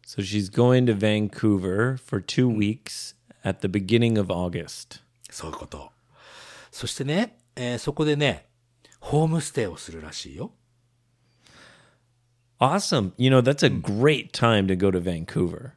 [0.05, 5.01] so she's going to Vancouver for two weeks at the beginning of August.
[5.29, 5.91] そういうこと。
[6.71, 8.45] そしてね、えーそこでね、
[9.01, 10.53] ホームステイをするらしいよ。
[12.59, 13.11] Awesome.
[13.17, 15.71] You know, that's a great time to go to Vancouver.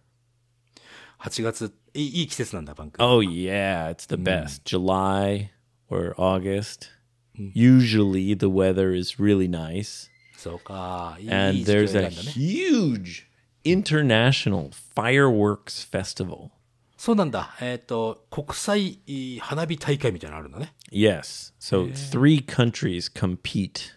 [1.19, 3.17] 8月、いい季節なんだ、バンクーバー。
[3.17, 3.91] Oh, yeah.
[3.91, 4.63] It's the best.
[4.65, 5.51] July
[5.91, 6.89] or August.
[7.38, 10.10] Usually the weather is really nice.
[10.38, 11.18] そうか。
[11.20, 12.32] いいいい And 時期を there's 選 a んだね。
[12.32, 13.26] huge
[13.64, 16.50] international fireworks festival.
[16.98, 17.56] そうなんだ。
[17.62, 20.74] えっ、と、国際いい花火大会みたいなのあるんだね。
[20.92, 21.54] Yes.
[21.60, 23.96] So three countries compete.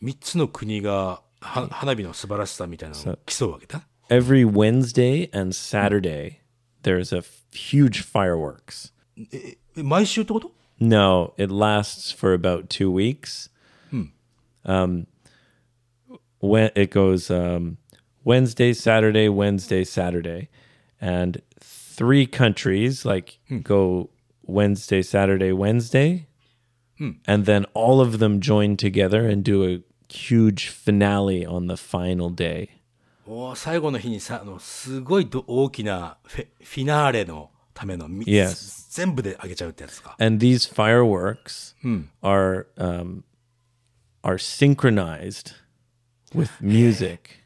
[0.00, 3.86] 三つの国がは花火の素晴らしさみたいなのを競うわけだ。
[4.08, 6.40] Every Wednesday and Saturday,
[6.82, 8.92] there's a f- huge fireworks.
[9.32, 13.48] え毎週ってこと No, it lasts for about two weeks.
[14.64, 15.06] Um,
[16.40, 17.78] when it goes um,
[18.24, 20.48] Wednesday, Saturday, Wednesday, Saturday,
[21.00, 24.10] and three countries like go
[24.42, 26.26] Wednesday, Saturday, Wednesday,
[26.98, 32.30] and then all of them join together and do a huge finale on the final
[32.30, 32.70] day.
[33.28, 38.79] おー最後の日にさ、あの、すごいど大きなフェフィナーレのためのみ Yes.
[38.90, 40.16] 全部であげちゃうってやつか。
[40.18, 41.74] and these fireworks
[42.22, 43.22] are um,
[44.22, 45.52] are synchronized
[46.34, 47.42] with music.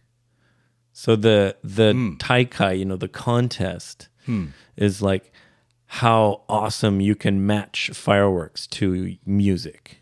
[0.93, 4.09] So the the taikai, you know, the contest
[4.77, 5.33] is like
[5.87, 9.97] how awesome you can match fireworks to music.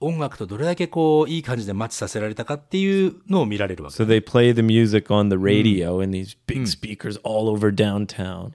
[0.00, 7.72] 音楽とどれだけこう、いい感じでマッチさせられたかっていうのを見られるわけ So they play the music on the radio in these big speakers all over
[7.72, 8.54] downtown.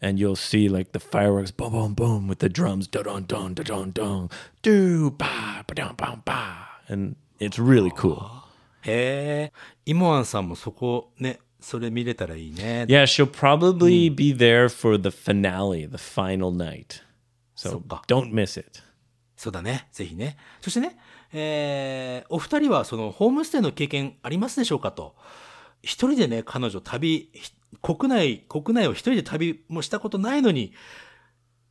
[0.00, 0.10] はい。
[0.10, 3.62] and you'll see like the fireworks boom boom boom with the drums da dun dun da
[3.62, 4.30] dun dun
[4.62, 8.38] do ba ba dun ba ba and it's really cool.
[8.82, 9.52] へえ。
[9.86, 12.86] イモアンさんもそこね、それ見れたらいいね。
[12.88, 17.02] Yeah, she'll probably be there for the finale, the final night.
[17.56, 18.82] So don't miss it.
[19.36, 19.88] そうだね。
[19.92, 20.36] ぜひね。
[20.60, 20.96] そしてね、
[21.32, 25.14] えー、お二人はそのホームステイの経験ありますでしょうかと。
[25.82, 27.52] 一人でね、彼女旅、ひ
[27.82, 30.72] 国内、国内を一人で旅もしたことないのに、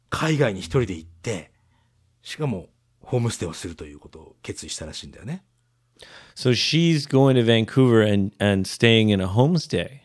[0.09, 1.51] 海外に一人で行って、
[2.21, 2.67] しかも、
[3.01, 5.43] ホームステイをするということを決意したらしいんだよね。
[6.35, 10.01] So she's going to Vancouver and, and staying in a homestay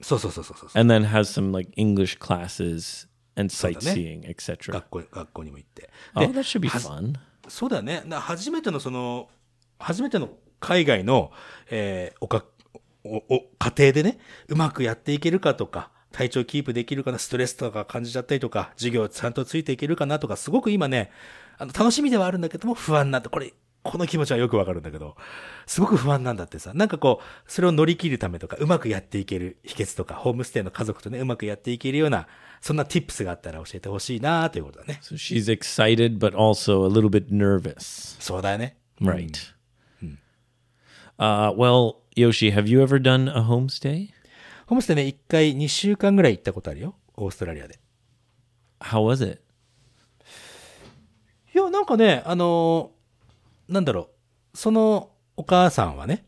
[0.00, 0.70] そうそうそうそうそう。
[0.74, 3.92] and then has some like English classes and そうだね。
[3.92, 4.72] sightseeing, etc.
[4.72, 5.90] 学校、学校にも行って。
[6.14, 7.14] Oh, で that should be は fun.
[7.48, 8.02] そうだよね。
[8.06, 9.28] な初めてのその、
[9.78, 10.30] 初めての
[10.60, 11.30] 海外の、
[11.70, 12.44] えーおか、
[13.06, 21.10] お、お、家庭でね、うまくやっていけるかとか、体調キープできるかな、ストレスとか感じちゃったりとか、授業ちゃんとついていけるかなとか、すごく今ね、
[21.58, 23.30] あの、楽しみではあるんだけども、不安なんだ。
[23.30, 23.52] これ、
[23.82, 25.16] この気持ちはよくわかるんだけど、
[25.66, 32.26] すごく不安なんだってさ、なんかこう、それを乗り切るためとか、うまくやっていける秘訣とか、ホームステイの家族とね、うまくやっていけるような、
[32.60, 35.00] そんな tips があったら教えてほしいなということだね。
[35.02, 38.16] So she's excited, but also a little bit nervous.
[38.20, 38.76] そうだよね。
[39.00, 39.54] Right.
[41.18, 44.08] Uh, well, Yoshi, have you ever done a homestay?
[44.66, 47.78] ホームステイね、一回二週間ぐらい行ったことあるよ、オーストラリアで。
[48.80, 49.42] How was it?
[51.54, 52.92] いや、なんかね、あの、
[53.68, 54.08] なんだろ
[54.54, 56.24] う、そのお母さんはね、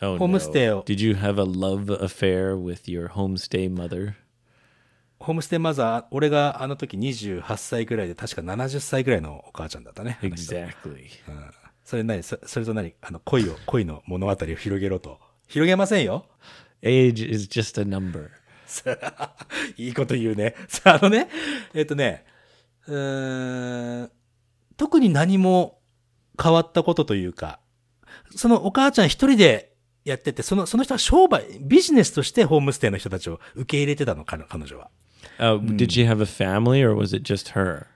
[0.00, 0.82] ホームステイを。
[5.18, 10.18] ホームステイマザー、俺があの時28歳ぐらいで、確か70歳ぐらいのお母ちゃんだったね。
[10.22, 11.08] Exactly.、
[11.88, 15.18] それ何そそれと何あの、恋を、恋の物語を広げろと。
[15.46, 16.26] 広げませんよ。
[16.82, 18.28] Age is just a number.
[19.78, 20.54] いいこと言うね。
[20.68, 21.30] さあ、あのね、
[21.72, 22.26] えっ、とね、
[22.86, 24.10] うーん、
[24.76, 25.80] 特に何も
[26.38, 27.58] 変わったことというか、
[28.36, 29.74] そのお母ちゃん一人で
[30.04, 34.90] やってて、その、その人は商売、ビジネスとしてホームステイの人たちを受け入れてたの、彼彼女は。
[35.38, 37.86] Uh, Did she have a family or was it just her?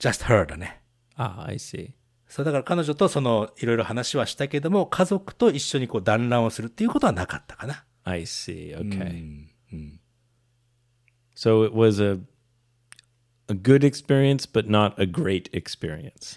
[0.00, 0.80] just her だね。
[1.18, 1.90] Ah, I see.
[2.34, 7.84] そう、だから彼女とその、いろいろ話はしたけども、家族と一緒にこう団らんをするっていうことはなかったかな。
[8.02, 8.74] I see.
[8.74, 9.46] Okay.
[11.36, 12.18] So it was a
[13.46, 16.36] a good experience, but not a great experience.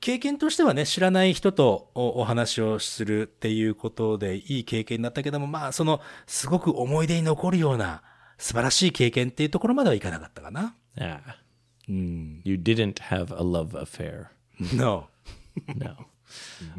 [0.00, 8.02] 経験としてはね、知らない人とおお話をするっていうことでいい経験になったけども、まあ、その、すごく思い出に残るような
[8.36, 10.76] 素晴らしい経験っていうところまではいかなかったかな。
[10.98, 11.20] Ah.
[11.86, 14.34] You didn't have a love affair.
[14.73, 15.07] No.
[15.75, 15.95] No.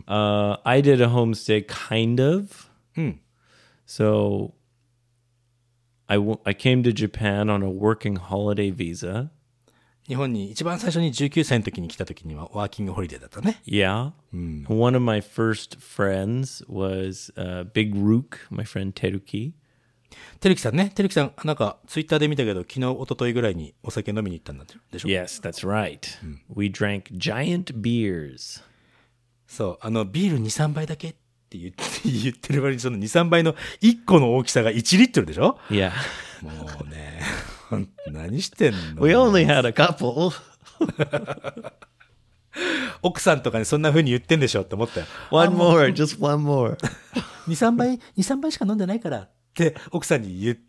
[0.08, 2.68] uh, I did a homestay, kind of.
[3.86, 4.54] So
[6.08, 9.30] I, w- I came to Japan on a working holiday visa.
[10.08, 13.60] 日本に一番最初に19歳の時に来た時にはワーキングホリデーだったね。
[13.64, 14.12] Yeah.
[14.68, 19.52] One of my first friends was uh, Big Rook, my friend Teruki.
[20.39, 20.91] てるきさんね。
[20.93, 25.99] てるきさん、なんか、ツイッターで見たけど、昨日、一昨日ぐらいにお酒飲みに行ったんでしょ？Yes, that's right.
[26.53, 28.61] We drank giant beers.
[29.47, 31.11] そう、あの、ビール2、3杯だけっ
[31.49, 35.91] て言って言ってる割に、その2、3杯の1個の大きさが1リットルでしょ？Yeah.
[36.41, 36.51] も
[36.85, 37.21] うね、
[38.11, 40.31] 何してんの？We only had a couple.
[43.01, 45.05] 奥さんとかにそんな風に言ってんでしょって思ったよ。
[45.31, 46.77] One more, just one more.
[47.47, 49.27] 2、3杯、2、3杯しか飲んでないから
[49.63, 50.59] って奥さんに言う。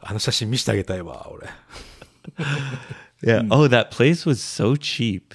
[0.00, 1.48] あの写真見せてあげたいわ、俺。
[3.22, 3.46] Yeah.
[3.50, 5.34] Oh, that place was so cheap.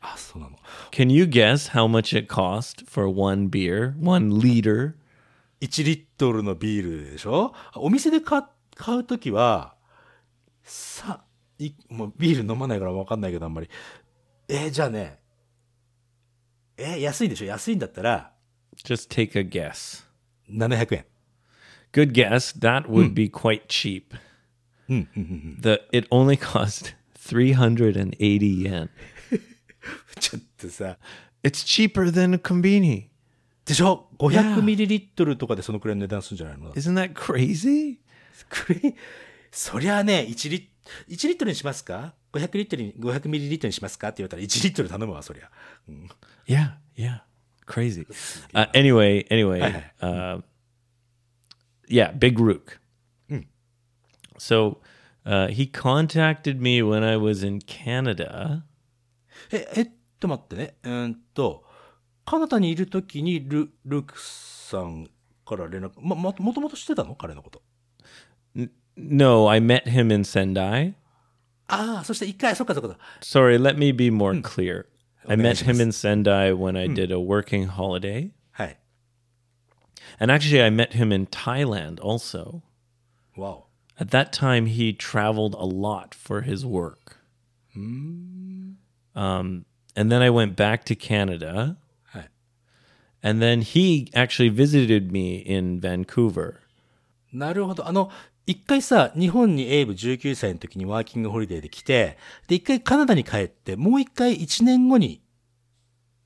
[0.00, 0.56] あ、そうなの。
[0.92, 4.94] Can you guess how much it cost for one beer, one liter?
[5.60, 7.52] 1リットルのビールでしょ？
[7.74, 8.42] お店で買
[8.74, 9.74] 買うときは、
[10.62, 11.24] さ、
[11.58, 13.68] い、もうビール飲まないからわかんないけどあんまり。
[14.48, 15.18] えーじゃあね、
[16.76, 17.46] えー安いでしょ？
[17.46, 18.32] 安いんだったら、
[18.84, 20.04] Just take a guess.
[20.50, 21.04] 700円。
[21.95, 22.53] Good guess.
[22.53, 24.13] That would be quite cheap.
[24.87, 28.89] The it only cost 380 yen.
[30.19, 30.97] ちょっとさ、
[31.43, 33.07] It's cheaper than a kombini.
[33.65, 37.97] でしょ ?500 ミリリットルとかでそのくらいの値段するんじゃないの Isn't that crazy?
[38.49, 38.95] くれ、
[39.51, 40.57] そりゃあね、1リ
[41.07, 45.49] ッ、1リットルにしますか ?500 リットルに、500ミリリットルにしますかって言われたら1リットル頼むわ、そりゃ。
[46.47, 47.21] Yeah, yeah.
[47.65, 48.05] Crazy.
[48.53, 49.83] Uh, anyway, anyway.
[50.01, 50.41] Uh,
[51.87, 52.79] yeah, Big Rook.
[54.37, 54.79] So
[55.23, 58.63] uh, he contacted me when I was in Canada.
[59.51, 60.75] え、えっと待ってね。
[60.83, 61.63] うーんと、
[62.25, 65.07] カナダにいるときにル、ルークさん
[65.45, 67.61] から連絡、ま、ま、もともと知ってたの彼のこと。
[68.97, 70.95] No, I met him in Sendai.
[71.67, 72.97] ああ、そして一回、そっかそっか。
[73.21, 74.85] Sorry, let me be more clear.
[75.27, 75.81] I met him Onegaishimasu.
[75.81, 78.31] in Sendai when I did a working holiday.
[80.19, 80.25] はい。
[80.25, 82.61] And actually, I met him in Thailand also.
[83.35, 83.67] わお。
[83.97, 87.17] At that time, he traveled a lot for his work.
[87.75, 89.65] Um,
[89.95, 91.77] and then I went back to Canada.
[92.05, 92.31] はい。
[93.21, 96.55] And then he actually visited me in Vancouver.
[97.31, 97.87] なるほど。
[97.87, 98.09] あの、
[98.47, 102.17] 一回さ、日本にエイブ19歳の時にワーキングホリデーで来て、
[102.47, 105.21] で、一回カナダに帰って、もう一回1年後に、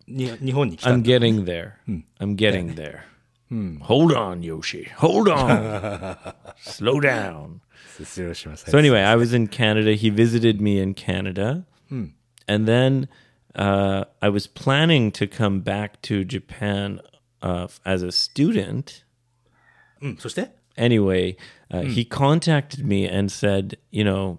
[0.07, 1.27] に日本に来た I'm んだよね。
[1.27, 1.73] getting there.
[2.19, 2.99] I'm getting there.
[3.50, 3.78] Hmm.
[3.80, 4.84] Hold on, Yoshi.
[4.96, 6.16] Hold on.
[6.62, 7.60] Slow down.
[8.70, 9.94] So anyway, I was in Canada.
[9.94, 12.06] He visited me in Canada, hmm.
[12.46, 13.08] and then
[13.56, 17.00] uh, I was planning to come back to Japan
[17.42, 19.04] uh, as a student.
[19.98, 20.12] Hmm.
[20.76, 21.36] Anyway,
[21.70, 21.88] uh, hmm.
[21.88, 24.38] he contacted me and said, you know,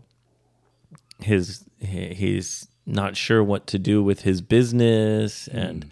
[1.19, 5.57] his he's not sure what to do with his business hmm.
[5.57, 5.91] and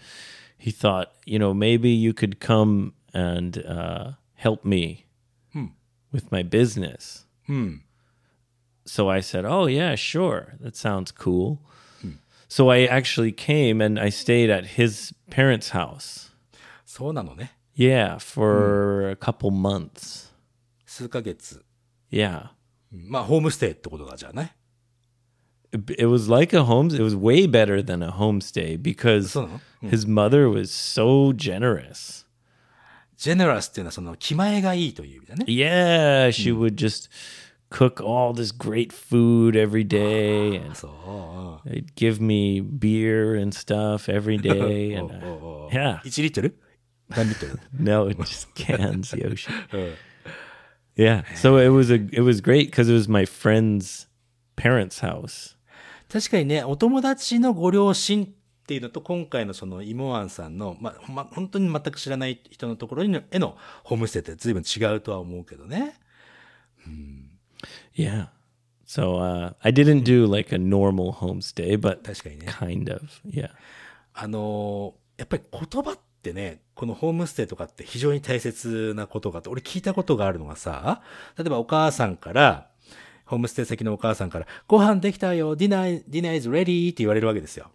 [0.57, 5.07] he thought, you know, maybe you could come and uh, help me
[6.12, 7.27] with my business.
[8.87, 10.55] So I said, "Oh yeah, sure.
[10.61, 11.61] That sounds cool."
[12.49, 16.31] So I actually came and I stayed at his parents' house.
[16.85, 17.53] そうなのね。
[17.77, 20.31] Yeah, for a couple months.
[20.87, 21.64] 数ヶ月。
[22.12, 22.51] Yeah.
[22.93, 24.55] うんまあ、ホームステイってことだじゃない
[25.72, 29.53] It, it was like a home it was way better than a homestay because そうな
[29.83, 32.25] の his mother was so generous.
[33.18, 35.45] ジェネラスっていうのはその気前がいいという意味だね。
[35.49, 37.11] Yeah, she would just
[37.70, 41.68] cook all this great food every day and そう。
[41.68, 46.01] they'd give me beer and stuff every day and uh, yeah.
[46.03, 46.59] 1リットル
[47.09, 49.51] 何リットル No, it just cans, Yoshi.
[50.97, 51.25] Yeah.
[51.35, 54.07] So it was a it was great because it was my friend's
[54.57, 55.57] parents' house.
[56.12, 58.33] 確かにね、お友達のご両親
[58.70, 65.95] っていうのと、今回のその、イモアンさんの、まあ、ま、本当に全く知らない人のところにのへのホームステイって随分違うとは思うけどね。
[67.95, 68.28] Yeah.
[68.86, 72.45] So uh, I didn't do like a normal homestay, but 確かにね。
[72.47, 73.01] kind of.
[73.26, 73.49] Yeah.
[74.13, 81.01] あのーやっぱり言葉ってね、このホームステイとかって非常に大切なことがあって、俺聞いたことがあるのがさ、
[81.38, 82.70] 例えばお母さんから、
[83.26, 87.72] ホームステイ先のお母さんから、ご飯できたよ、ディナー、ディナー is ready って言われるわけですよ。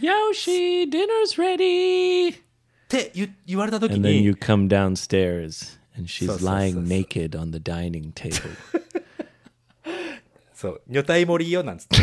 [0.00, 2.34] Yoshi, dinner's ready.
[2.34, 2.38] っ
[2.88, 6.86] て言言われた時 And then に you、come downstairs and she's So, so, lying so, so.
[6.86, 8.50] naked on the dining table.
[10.54, 11.96] そう、女体盛りよ、なんつって。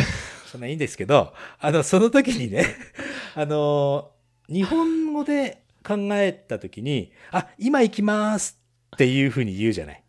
[0.45, 2.65] そんないいんですけど、あの、その時にね、
[3.35, 4.11] あの、
[4.47, 8.59] 日本語で考えた時に、あ、今行きます
[8.95, 10.03] っていうふうに言うじゃない。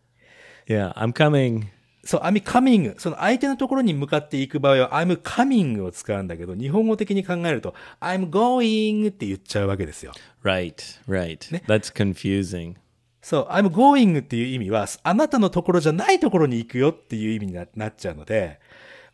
[0.66, 1.66] yeah, I'm coming.
[2.04, 2.98] そう、I'm coming.
[2.98, 10.12] その相手のところに向かっていく場合は、I'm coming を使うんだけど、日本語的に考えると、I'm going って言っちゃうわけですよ。
[10.42, 10.74] Right,
[11.08, 11.38] right.
[11.66, 12.74] That's confusing.
[13.22, 18.60] そう、I'm going っていう意味は、あなたのところじゃないところに行くよっていう意味にななっちゃうので、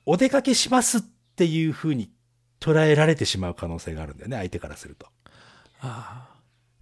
[0.05, 1.01] お出かけしますっ
[1.37, 2.11] ていうふうに
[2.59, 5.07] 捉えられてしまう可能性があるんだよね、相手からすると。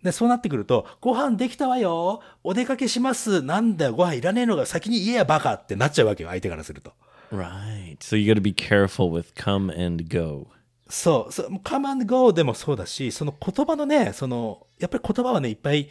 [0.02, 6.92] で、そうなってくると、ご飯できたわよお出かけしますなんだよ、ご飯いらねえのが先に言えやバカってなっちゃうわけよ、相手からすると。
[7.32, 7.98] Right.
[7.98, 10.46] So you got to be careful with come and go.
[10.88, 15.88] そう、そう come and go でもそうだし、その言葉のね、その、やっぱり言葉はね、いっぱい、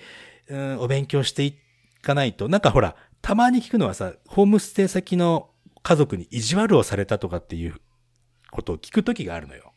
[0.50, 1.56] うん、お勉強してい
[2.02, 5.50] かないと、なんかほら、たまに聞くのはさ、ホームステイ先の
[5.84, 7.76] 家族に意地悪をされたとかっていう
[8.52, 9.74] ことを聞くときがあるのよ。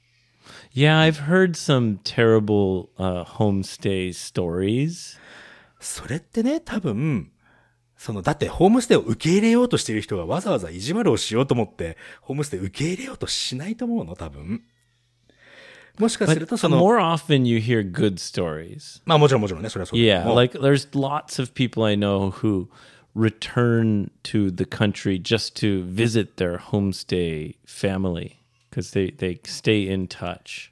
[0.73, 5.17] Yeah, I've heard some terrible uh, homestay stories.
[5.79, 7.31] それってね、多分、
[7.97, 14.63] その、だってホームステイを受け入れようとしている人がわざわざ意地悪をしようと思って、ホームステイ受け入れようとしないと思うの、多分。
[15.97, 19.01] もしかする But と、その、 more often you hear good stories.
[19.05, 22.67] まあもちろんもちろんね、それはそうだけ Yeah, ども like there's lots of people I know who
[23.15, 28.35] return to the country just to visit their homestay family
[28.70, 30.70] Because they, they stay in touch.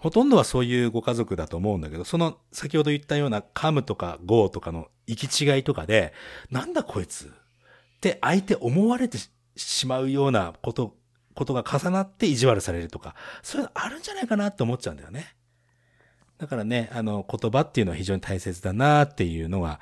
[0.00, 6.12] ほとんどはそういうご家族だと思うんだけど、その先ほど言ったようなカムとかゴーとかの行き違いとかで、
[6.50, 7.28] なんだこいつっ
[8.00, 9.18] て相手思われて
[9.56, 10.96] しまうようなこと、
[11.34, 15.34] ことが重なって意地悪されるとか、そういうのあるんじゃないかなって思っちゃうんだよね。
[16.38, 19.80] だからね、あの言葉っていうのは非常に大切だなっていうのは、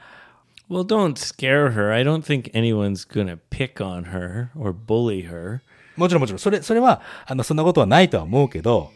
[0.69, 1.93] Well, don't scare her.
[1.93, 5.61] I don't think anyone's to pick on her or bully her.
[5.97, 8.91] もちろんもちろん、それ、それは、あの、そんなことはないとは思うけど、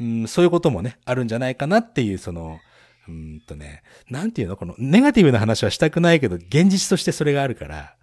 [0.00, 2.58] うん、そういうこともね、あるんじゃないかなっていう、その、
[3.06, 7.96] うーんとね、なんていうのこの、ネガティブな話はしたくないけど、現実としてそれがあるから、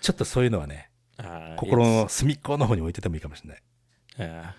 [0.00, 0.90] ちょっとそういうのはね、
[1.20, 3.62] Uh, 心の隅っこの方に置いててもいいかもしれない。
[4.18, 4.54] yeah.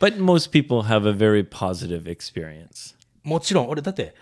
[0.00, 2.94] But most people have a very positive experience.
[3.24, 4.14] もちろん、俺だって、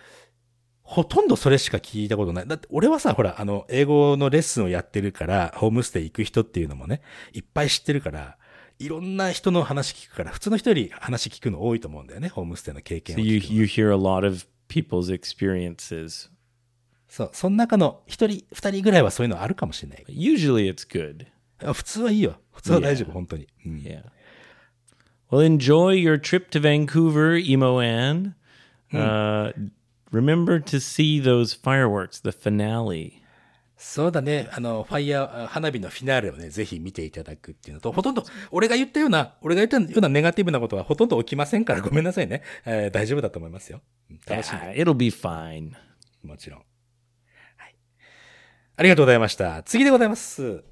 [0.87, 2.47] ほとんどそれしか聞いたことない。
[2.47, 8.39] だって俺はさ、ほら、あの、英語のレッスンをやってるから、ホームステイ行く人っていうのもね、いっぱい知ってるから、
[8.79, 16.31] いろんな人の話聞くから、普通の人より話聞くの多いと思うんだよね、ホームステイの経験を So 聞 you you hear a lot of people's experiences
[17.09, 20.05] そう、その中の一人、二人ぐらいはそういうのあるかもしれない。
[20.09, 21.27] Usually it's good.
[21.65, 22.37] あ普通はいいよ。
[22.53, 23.49] 普通は大丈夫、本当に。
[23.65, 24.03] うん Yeah.
[25.31, 28.35] Well, enjoy your trip to Vancouver, Emo Ann.
[28.93, 29.53] Uh,
[30.13, 33.23] remember to see those fireworks, the finale.
[33.79, 34.49] そうだね。
[34.53, 42.43] あの、ファイヤー、あ花火のフィナーレをね、ぜひ見ていただくっていうのと、ほとんど、俺が言ったような、俺が言ったようなネガティブなことはほとんど起きませんから、ごめんなさいね。
[42.65, 43.83] えー大丈夫だと思いますよ。
[44.11, 45.73] うん楽しんで Ah, it'll be fine.
[46.23, 46.61] もちろん。
[46.61, 46.65] は
[47.67, 47.75] い。
[48.77, 49.63] ありがとうございました。
[49.63, 50.65] 次でございます。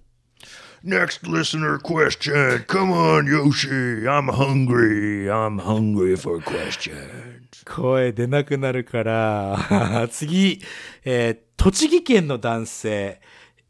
[0.82, 2.64] Next listener question.
[2.66, 4.06] Come on, Yoshi.
[4.06, 5.30] I'm hungry.
[5.30, 7.33] I'm hungry for questions.
[7.64, 10.60] 声出なくなるから、 次、
[11.04, 13.20] えー栃木県の男性、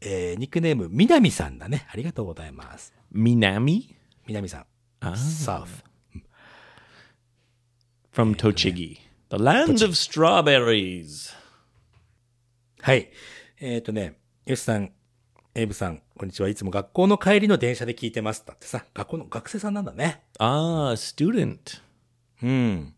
[0.01, 1.87] えーニックネーム、みなみさんだね。
[1.91, 2.93] ありがとうございます。
[3.11, 3.95] なみ？
[4.47, 4.65] さん。
[5.15, 5.83] サーフ。
[8.11, 11.33] from Tochigi, the land of strawberries.
[12.81, 13.11] はい。
[13.59, 14.91] えっ、とね、よしさん、
[15.53, 16.49] エイブさん、こんにちは。
[16.49, 18.43] いつも学校の帰りの電車で聞いてます。
[18.45, 20.23] だってさ、学校の学生さんなんだね。
[20.39, 21.81] Ah, student.
[22.41, 22.94] うん。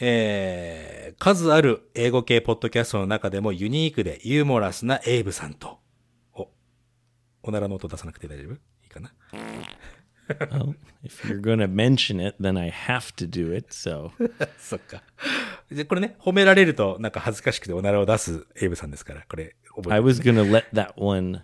[0.00, 5.78] えー、数ある英語系ポッドキャストの中でもユニークでユーモラスなエイブさんと。
[6.34, 6.48] お、
[7.42, 8.54] おならの音出さなくて大丈夫？
[8.54, 9.12] いいかな
[10.28, 10.74] ？Well,
[11.04, 12.72] ?If you're gonna mention it, then I
[14.58, 15.02] そっか。
[15.70, 19.54] で、これね、褒められるとなんか恥ずかしくておならを出すエイブさんですから、これ、
[19.88, 21.42] I was gonna let that one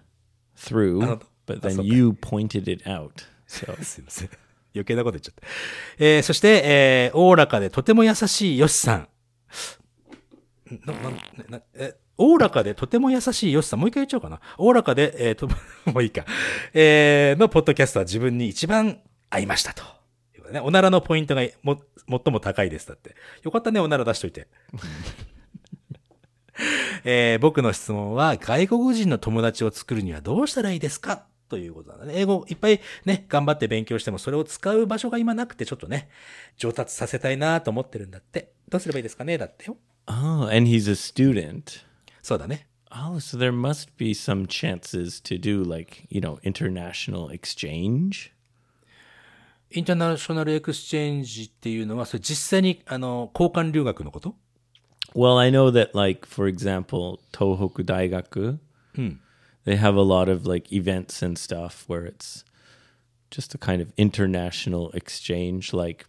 [0.56, 3.12] through, but then you pointed it out,
[3.46, 3.80] so.
[3.82, 4.30] すいません。
[4.74, 5.42] 余計なこと言っちゃった。
[5.98, 9.08] えー、そして、えー、おおらかでとても優しいヨシさん。
[10.86, 11.10] な、な、
[11.48, 13.80] な、え、おおらかでとても優しいヨシさん。
[13.80, 14.40] もう一回言っちゃおうかな。
[14.58, 15.48] おおらかで、えー、と、
[15.90, 16.24] もういいか。
[16.74, 19.00] えー、のポッドキャストは自分に一番
[19.30, 19.82] 合いましたと。
[20.52, 22.88] ね、おならのポイントがも、最も高いです。
[22.88, 23.14] だって。
[23.42, 24.48] よかったね、おなら出しといて。
[27.04, 31.24] えー僕の質問は、外国人の友達を作るにはどうしたらいいですか？
[31.50, 32.14] ということなんだね。
[32.16, 36.08] 英語いっぱいね、頑張って勉強しても、それを使う場所が今なくて、ちょっとね、
[36.56, 38.52] 上達させたいなと思ってるんだって。
[38.68, 39.76] どうすればいいですかねだってよ。
[40.06, 41.82] oh, and he's a student.
[42.22, 42.68] そうだね。
[42.92, 48.32] Oh, so there must be some chances to do like, you know, international exchange.
[49.72, 54.34] インターナショナルエクスチェンジっていうのは、それ実際に、あの、交換留学のこと
[55.14, 58.58] Well, I know that, like, for example, Tohoku Daigaku,
[59.65, 62.43] they have a lot of like events and stuff where it's
[63.31, 66.05] just a kind of international exchange, like,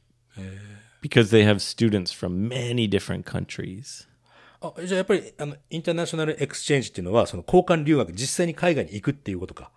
[1.01, 4.07] because they have students from many different countries.
[4.61, 9.71] あ、じゃあやっぱり、あの、インターナショナルエクスチェンジっていうのは、その交換留学、実際に海外に行くっていうことか。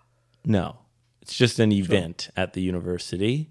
[0.46, 0.78] No,
[1.22, 3.48] it's just an event at the university.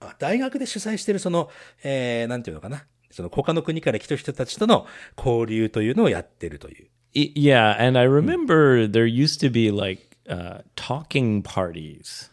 [0.00, 1.50] あ大学で主催してるその、
[1.82, 2.86] えー、なんていうのかな。
[3.10, 6.88] その他の国から来た人たちとの交流というのをやってるという。
[7.13, 12.29] it, yeah, and I remember there used to be like uh, talking parties.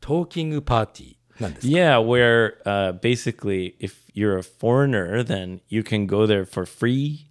[0.00, 1.18] Talking party.
[1.60, 7.28] Yeah, where uh, basically, if you're a foreigner, then you can go there for free.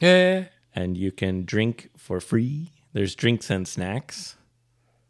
[0.00, 0.46] Yeah.
[0.74, 2.72] And you can drink for free.
[2.92, 4.36] There's drinks and snacks.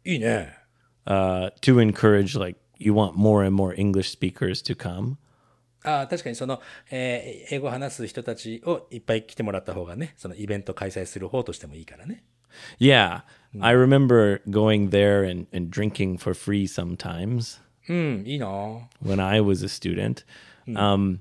[0.03, 0.51] Yeah.
[1.07, 5.17] Uh, to encourage, like, you want more and more English speakers to come.
[5.83, 6.61] あ確かにその、
[6.91, 12.23] えー英語を話す人たちをいっぱい来てもらった方がね、そのイベント開催する方としてもいいからね。
[12.79, 13.21] Yeah,
[13.61, 19.67] I remember going there and, and drinking for free sometimes うん、いいなぁ when I was a
[19.67, 20.25] student.
[20.67, 21.19] Um,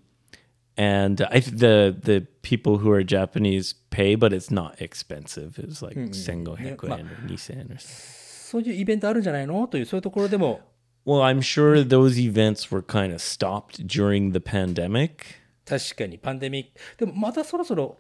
[0.77, 5.59] and I th- the the people who are Japanese pay, but it's not expensive.
[5.59, 8.19] It was like sengo heko yen or nisen or something.
[8.49, 10.61] そういうイベントあるんじゃないのという、そういうところでも、
[11.08, 15.40] Well, I'm sure those events were kind of stopped during the pandemic.
[15.66, 16.64] 確かにパンデミッ
[16.98, 17.06] ク。
[17.06, 17.98] でもまたそろそろ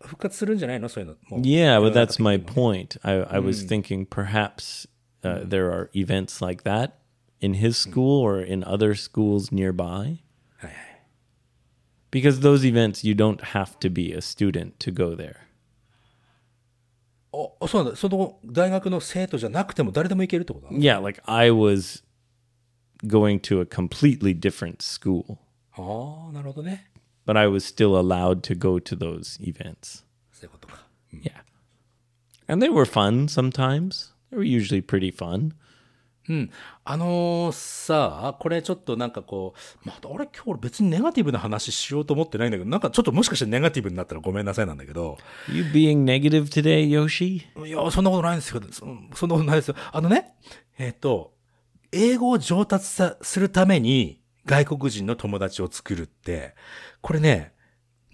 [0.00, 1.16] 復活するんじゃないのそういうの。
[1.28, 2.98] もう Yeah, but that's my point.
[3.02, 4.86] I, I was thinking perhaps
[5.22, 6.92] uh, there are events like that
[7.40, 10.20] in his school or in other schools nearby.
[12.10, 15.48] Because those events, you don't have to be a student to go there.
[17.32, 17.96] あ、そうなんだ。
[17.96, 20.78] その大学の生徒じゃなくても誰でも行けるってことだね。
[20.78, 22.04] Yeah, like I was
[23.06, 25.38] going to a completely different school,
[25.72, 26.90] ああ、なるほどね。
[27.26, 30.04] but I was still allowed to go to those events.
[30.32, 30.86] そういうことか。
[31.12, 31.42] Yeah.
[32.46, 34.12] And they were fun sometimes.
[34.30, 35.52] They were usually pretty fun.
[36.84, 39.52] あのーさ、これちょっとなんかこ
[39.84, 45.18] う、まあ、あれ今日俺別にネガティブな話しようと思ってないんだけど、なんかちょっともしかしてネガティブになったらごめんなさいなんだけど、
[45.52, 47.42] You being negative today, Yoshi?
[47.66, 49.76] いや、そんなことないんですけど、そそんなことないですよ。
[49.92, 50.34] あのね、
[50.78, 51.34] えっ、と、
[51.91, 56.55] 英語を上達さするために外国人の友達を作るって、
[57.01, 57.53] これね、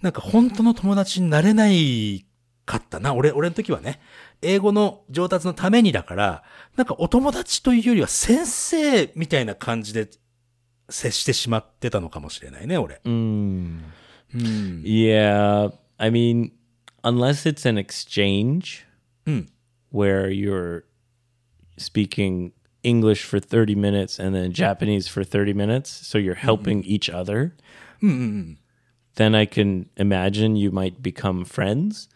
[0.02, 2.26] なんか本当の友達になれない
[2.64, 3.14] かったな。
[3.14, 4.00] 俺、俺の時はね、
[4.42, 6.42] 英語の上達のためにだから、
[6.76, 10.10] なんかお友達というよりは先生みたいな感じで
[10.90, 13.00] 接してしまってたのかもしれないね、俺。
[13.04, 13.80] Mm.
[14.34, 14.82] うん。
[14.84, 15.72] Yeah.
[15.98, 16.50] I mean,
[17.02, 18.84] unless it's an exchange
[19.26, 19.48] Mm.
[19.92, 20.84] where you're
[21.78, 22.52] speaking
[22.85, 27.55] English for 30 minutes and then Japanese for 30 minutes, so you're helping each other,
[28.01, 32.07] then I can imagine you might become friends.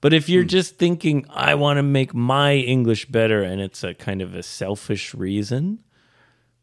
[0.00, 3.94] But if you're just thinking, I want to make my English better, and it's a
[3.94, 5.78] kind of a selfish reason,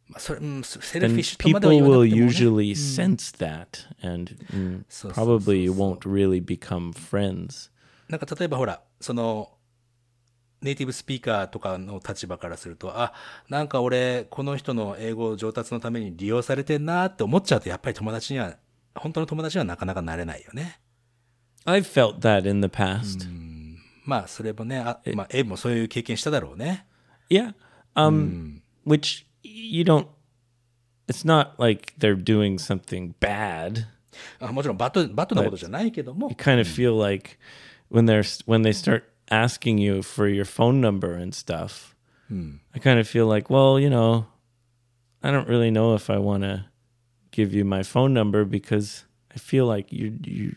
[0.07, 2.63] まあそれ、うん、セルフィ then ッシュとまでは people 言わな will くても、ね。
[2.65, 5.84] usually sense that, and mm, So- so- probably you so- so.
[5.84, 7.69] won't really become friends.
[8.09, 9.49] なんか例えばほら、その、
[10.61, 13.12] ネイティブスピーカーとかの立場からすると、あ、
[13.48, 18.56] なんか俺、この人の英語上達のために利用されてんなって思っちゃうと、やっぱり友達には、
[18.94, 20.80] 本当の友達にはなかなかなれないよね。
[21.64, 23.26] I've felt that in the past.
[24.04, 26.86] まあ、それもね、あまあ、エイブもそういう経験しただろうね。
[27.28, 27.54] Yeah.
[27.94, 30.06] Um, which you don't.
[31.09, 33.86] It's not like they're doing something bad.
[34.40, 37.38] あもちろんバッド、バッドなことじゃないけども You、kind of feel like
[37.90, 41.95] when they're when they start asking you for your phone number and stuff.
[42.76, 44.26] I kind of feel like, well, you know,
[45.21, 46.65] I don't really know if I want to
[47.30, 49.05] give you my phone number because
[49.36, 50.55] I feel like you you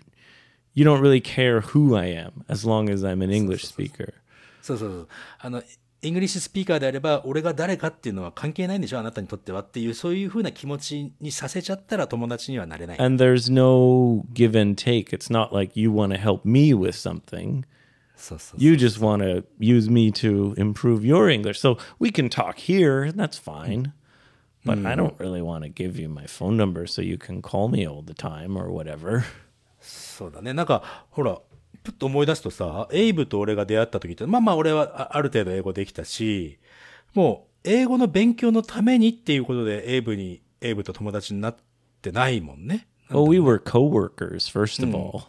[0.72, 4.14] you don't really care who I am as long as I'm an English speaker.
[4.62, 5.08] そうそうそう。
[5.38, 5.62] あの、
[6.02, 13.00] イングリッシュスピーカーであれば、俺が誰かっていうのは関係ないんでしょあなたにとってはっていう、そういうふうな気持ちにさせちゃったら友達にはなれない。
[13.00, 15.10] And there's no give and take.
[15.16, 17.64] It's not like you want to help me with something.
[18.57, 21.59] You just want to use me to improve your English.
[21.59, 23.93] So we can talk here, and that's fine.
[24.63, 27.67] But I don't really want to give you my phone number so you can call
[27.67, 29.23] me all the time or whatever.
[29.81, 30.53] そうだね。
[30.53, 31.39] なんか、ほら、
[31.83, 36.59] ぷっと思い出すとさ、エイブと俺が出会った時って、まあまあ俺はあある程度英語できたし、
[37.15, 41.55] もう英語の勉強のためにっていうことでエイブに、エイブと友達になっ
[42.01, 42.87] てないもんね。
[43.09, 45.23] Well, we were coworkers, first of all.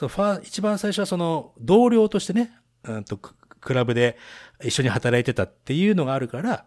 [0.00, 2.50] そう、ファー、一番最初はその、同僚としてね、
[2.84, 4.16] うんと、ククラブで
[4.64, 6.64] 一緒に働いてたっていうのがあるから、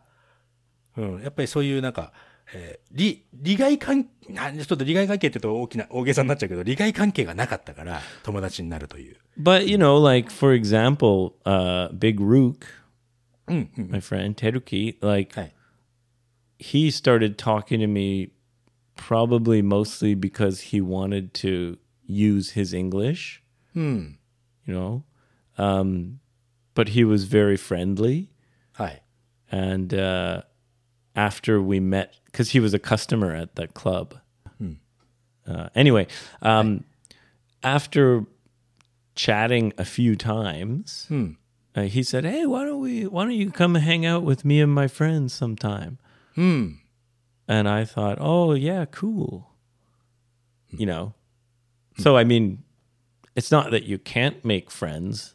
[0.95, 2.13] うん、やっぱりそういうなんか、
[2.53, 9.17] えー利、利害関、なんちょっと利害関係って言うと大きな、大げさになっちゃうけど、利害関係がなかったから、友達になるという。
[9.41, 12.67] But, you know, like, for example, uh, Big Rook,
[13.47, 15.55] my friend, Teruki, like, はい。
[16.59, 18.29] he started talking to me
[18.95, 23.41] probably mostly because he wanted to use his English.
[24.65, 25.03] You know,
[25.57, 26.19] um,
[26.73, 28.29] but he was very friendly.
[28.73, 29.03] はい。
[29.51, 30.43] And uh,
[31.15, 34.15] after we met, because he was a customer at that club.
[35.45, 36.07] Uh, anyway,
[36.41, 36.85] um,
[37.63, 38.25] after
[39.15, 41.05] chatting a few times,
[41.75, 43.05] uh, he said, "Hey, why don't we?
[43.05, 45.97] Why don't you come hang out with me and my friends sometime?"
[47.47, 49.49] And I thought, "Oh yeah, cool."
[50.69, 51.13] You know,
[51.98, 52.58] so I mean,
[53.34, 55.34] it's not that you can't make friends.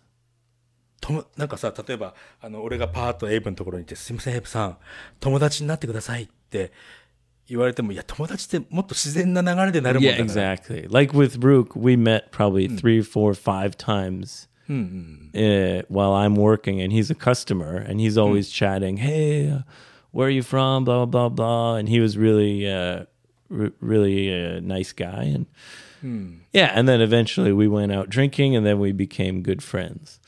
[1.01, 4.77] とも、なんかさ、例えば、あの、俺がパーッとエイブのところに行って、すいません、エイブさん、
[5.19, 6.71] 友達になってくださいって
[7.49, 10.53] 言われても、いや、友達ってもっと自然な流れでなるもんだ Yeah, から。
[10.55, 10.87] exactly.
[10.89, 16.93] Like with Brooke, we met probably three, four, five times uh, while I'm working, and
[16.93, 18.97] he's a customer, and he's always chatting.
[18.97, 19.59] Hey, uh,
[20.11, 20.85] where are you from?
[20.85, 21.75] Blah blah blah blah.
[21.75, 23.05] And he was really, uh,
[23.51, 25.47] r- really a nice guy, and
[26.52, 26.78] yeah.
[26.78, 30.20] And then eventually we went out drinking, and then we became good friends.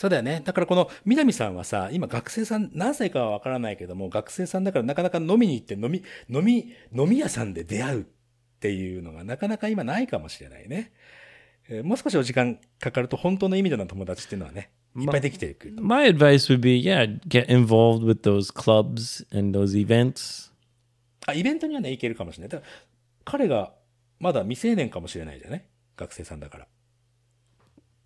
[0.00, 0.40] そうだよね。
[0.42, 8.04] だからこの、南さんはさ、今学生さん、何歳かはわからないけども、学生さんだからなかなか飲みに行って飲み、飲み、飲み屋さんで出会うっ
[8.60, 10.92] ていうのがなかなか今ないかもしれないね。
[11.68, 15.70] えーもう少しお時間かかると本当の意味での友達っていうのはね、いっぱいできていく。
[15.78, 20.50] My advice would be, yeah, get involved with those clubs and those events.
[21.26, 22.48] あ、イベントにはね、行けるかもしれない。
[22.48, 22.70] だから
[23.24, 23.74] 彼が
[24.20, 25.64] まだ未成年かもしれないじゃない
[25.96, 26.68] 学生さんだから。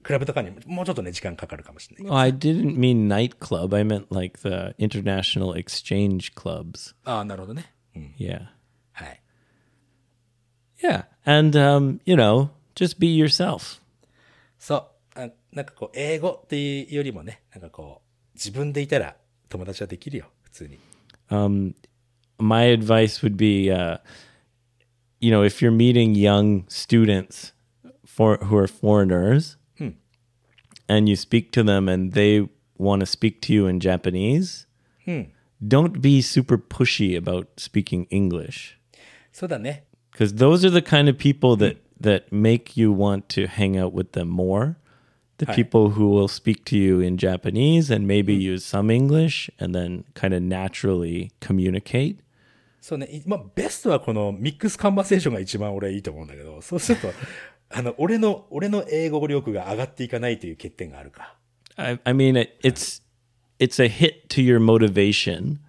[0.02, 2.26] クラブとかにもうちょっとね、時間かかるかもしれない。
[2.26, 3.74] I didn't mean nightclub.
[3.74, 6.94] I meant like the international exchange clubs.
[7.04, 7.74] ああ、なるほどね。
[7.96, 8.14] うん。
[8.18, 8.48] Yeah.
[8.92, 9.22] はい。
[10.82, 11.06] Yeah.
[11.24, 13.80] And, um, you know, just be yourself.
[14.58, 15.20] そう。
[15.20, 19.16] あなんかこう、英語っていうよりもね、なんかこう、自分でいたら
[19.48, 20.78] 友達はできるよ、普通に。
[21.30, 21.74] Um,
[22.38, 24.00] my advice would be, uh,
[25.24, 27.52] you know, if you're meeting young students
[28.04, 29.88] for who are foreigners hmm.
[30.86, 32.46] and you speak to them and they
[32.76, 34.66] want to speak to you in Japanese,
[35.06, 35.22] hmm.
[35.66, 38.78] don't be super pushy about speaking English.
[39.32, 39.46] So
[40.12, 41.82] Because those are the kind of people that hmm.
[42.00, 44.76] that make you want to hang out with them more.
[45.38, 48.52] The people who will speak to you in Japanese and maybe hmm.
[48.52, 52.20] use some English and then kind of naturally communicate.
[52.84, 57.08] そうね、いまあ、ベストはこのミックスカンバセーションが一番俺はいいと思うんだけど、そうすると、
[57.70, 61.34] あの、俺の、俺の英語力が上がっていかないという欠点があるか。
[61.76, 63.00] I, I mean, it, it's
[63.58, 65.60] it's a hit to your motivation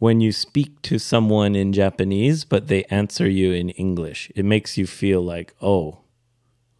[0.00, 4.28] when you speak to someone in Japanese, but they answer you in English.
[4.34, 6.00] It makes you feel like, oh,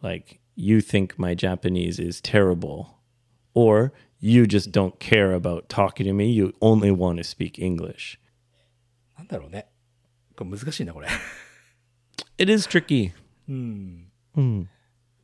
[0.03, 2.99] like you think my Japanese is terrible,
[3.53, 6.29] or you just don't care about talking to me.
[6.29, 8.19] You only want to speak English.
[9.17, 9.67] なんだろうね。
[10.35, 11.07] これ難しいな、これ。
[12.37, 13.11] It is tricky.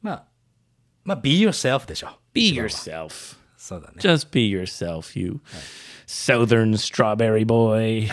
[0.01, 0.27] まあ、
[1.03, 2.19] まあ、be yourself でしょ。
[2.33, 3.37] Be yourself.
[3.57, 3.95] そうだね。
[3.99, 5.39] Just be yourself, you
[6.07, 8.07] southern strawberry boy.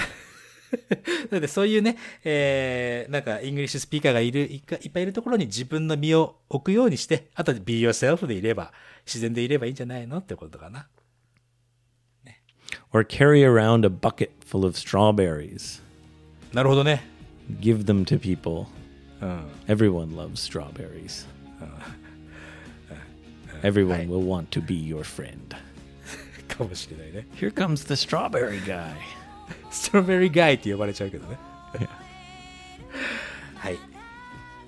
[1.31, 8.73] だってそういうね、えー、なんか、イングリッシュスピーカーがいる、いいっぱいいるところに自分の身を置くようにして、あとで be yourself でいれば、
[9.07, 10.89] 自然でいればいいんじゃないのってことかな。
[12.92, 15.82] or carry around a bucket full of strawberries.
[16.54, 17.04] なるほどね。
[17.60, 18.68] Give them to people.
[19.22, 19.46] うん。
[19.68, 21.26] Everyone loves strawberries.
[23.64, 25.38] Everyone will want to be your friend.
[26.48, 27.28] か もしれないね。
[27.36, 28.94] Here comes the strawberry guy.
[29.72, 31.38] ストロベリーガイって呼ばれちゃうけどね。
[33.56, 33.78] はい。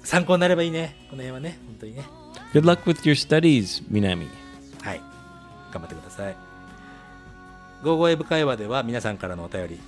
[0.04, 0.96] 参考になればいいね。
[1.10, 2.04] この辺はね、本当にね。
[2.54, 4.28] Good luck with your studies, Minami.
[4.82, 5.02] はい。
[5.72, 6.36] 頑張ってください。
[7.83, 9.79] ゴーゴーエブ会話では皆さんからのお便り、い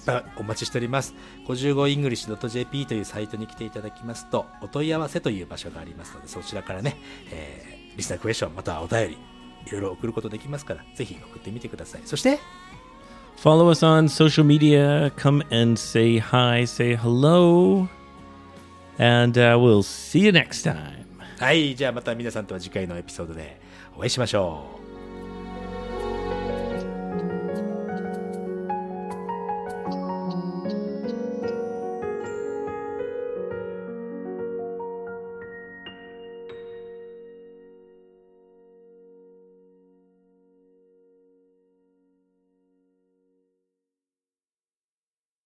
[0.00, 1.14] っぱいお待ちしております。
[1.46, 6.96] 55english.jp というサイトに来ていただきますと、お問い合わせという場所がありますので、そちらからね、
[7.32, 9.18] えー、リスナークエスチョン、またはお便り、
[9.66, 12.02] いろいろ送ることできますから、ぜひ送ってみてください。
[12.04, 12.38] そして、
[13.42, 15.10] Follow us on social media.
[15.14, 17.88] Come and say hi, say hello.
[18.98, 21.06] And uh, we'll see you next time.
[21.38, 23.60] はい、じゃあまた皆さんとは次回のエピソードで
[23.96, 24.87] お会いしましょう。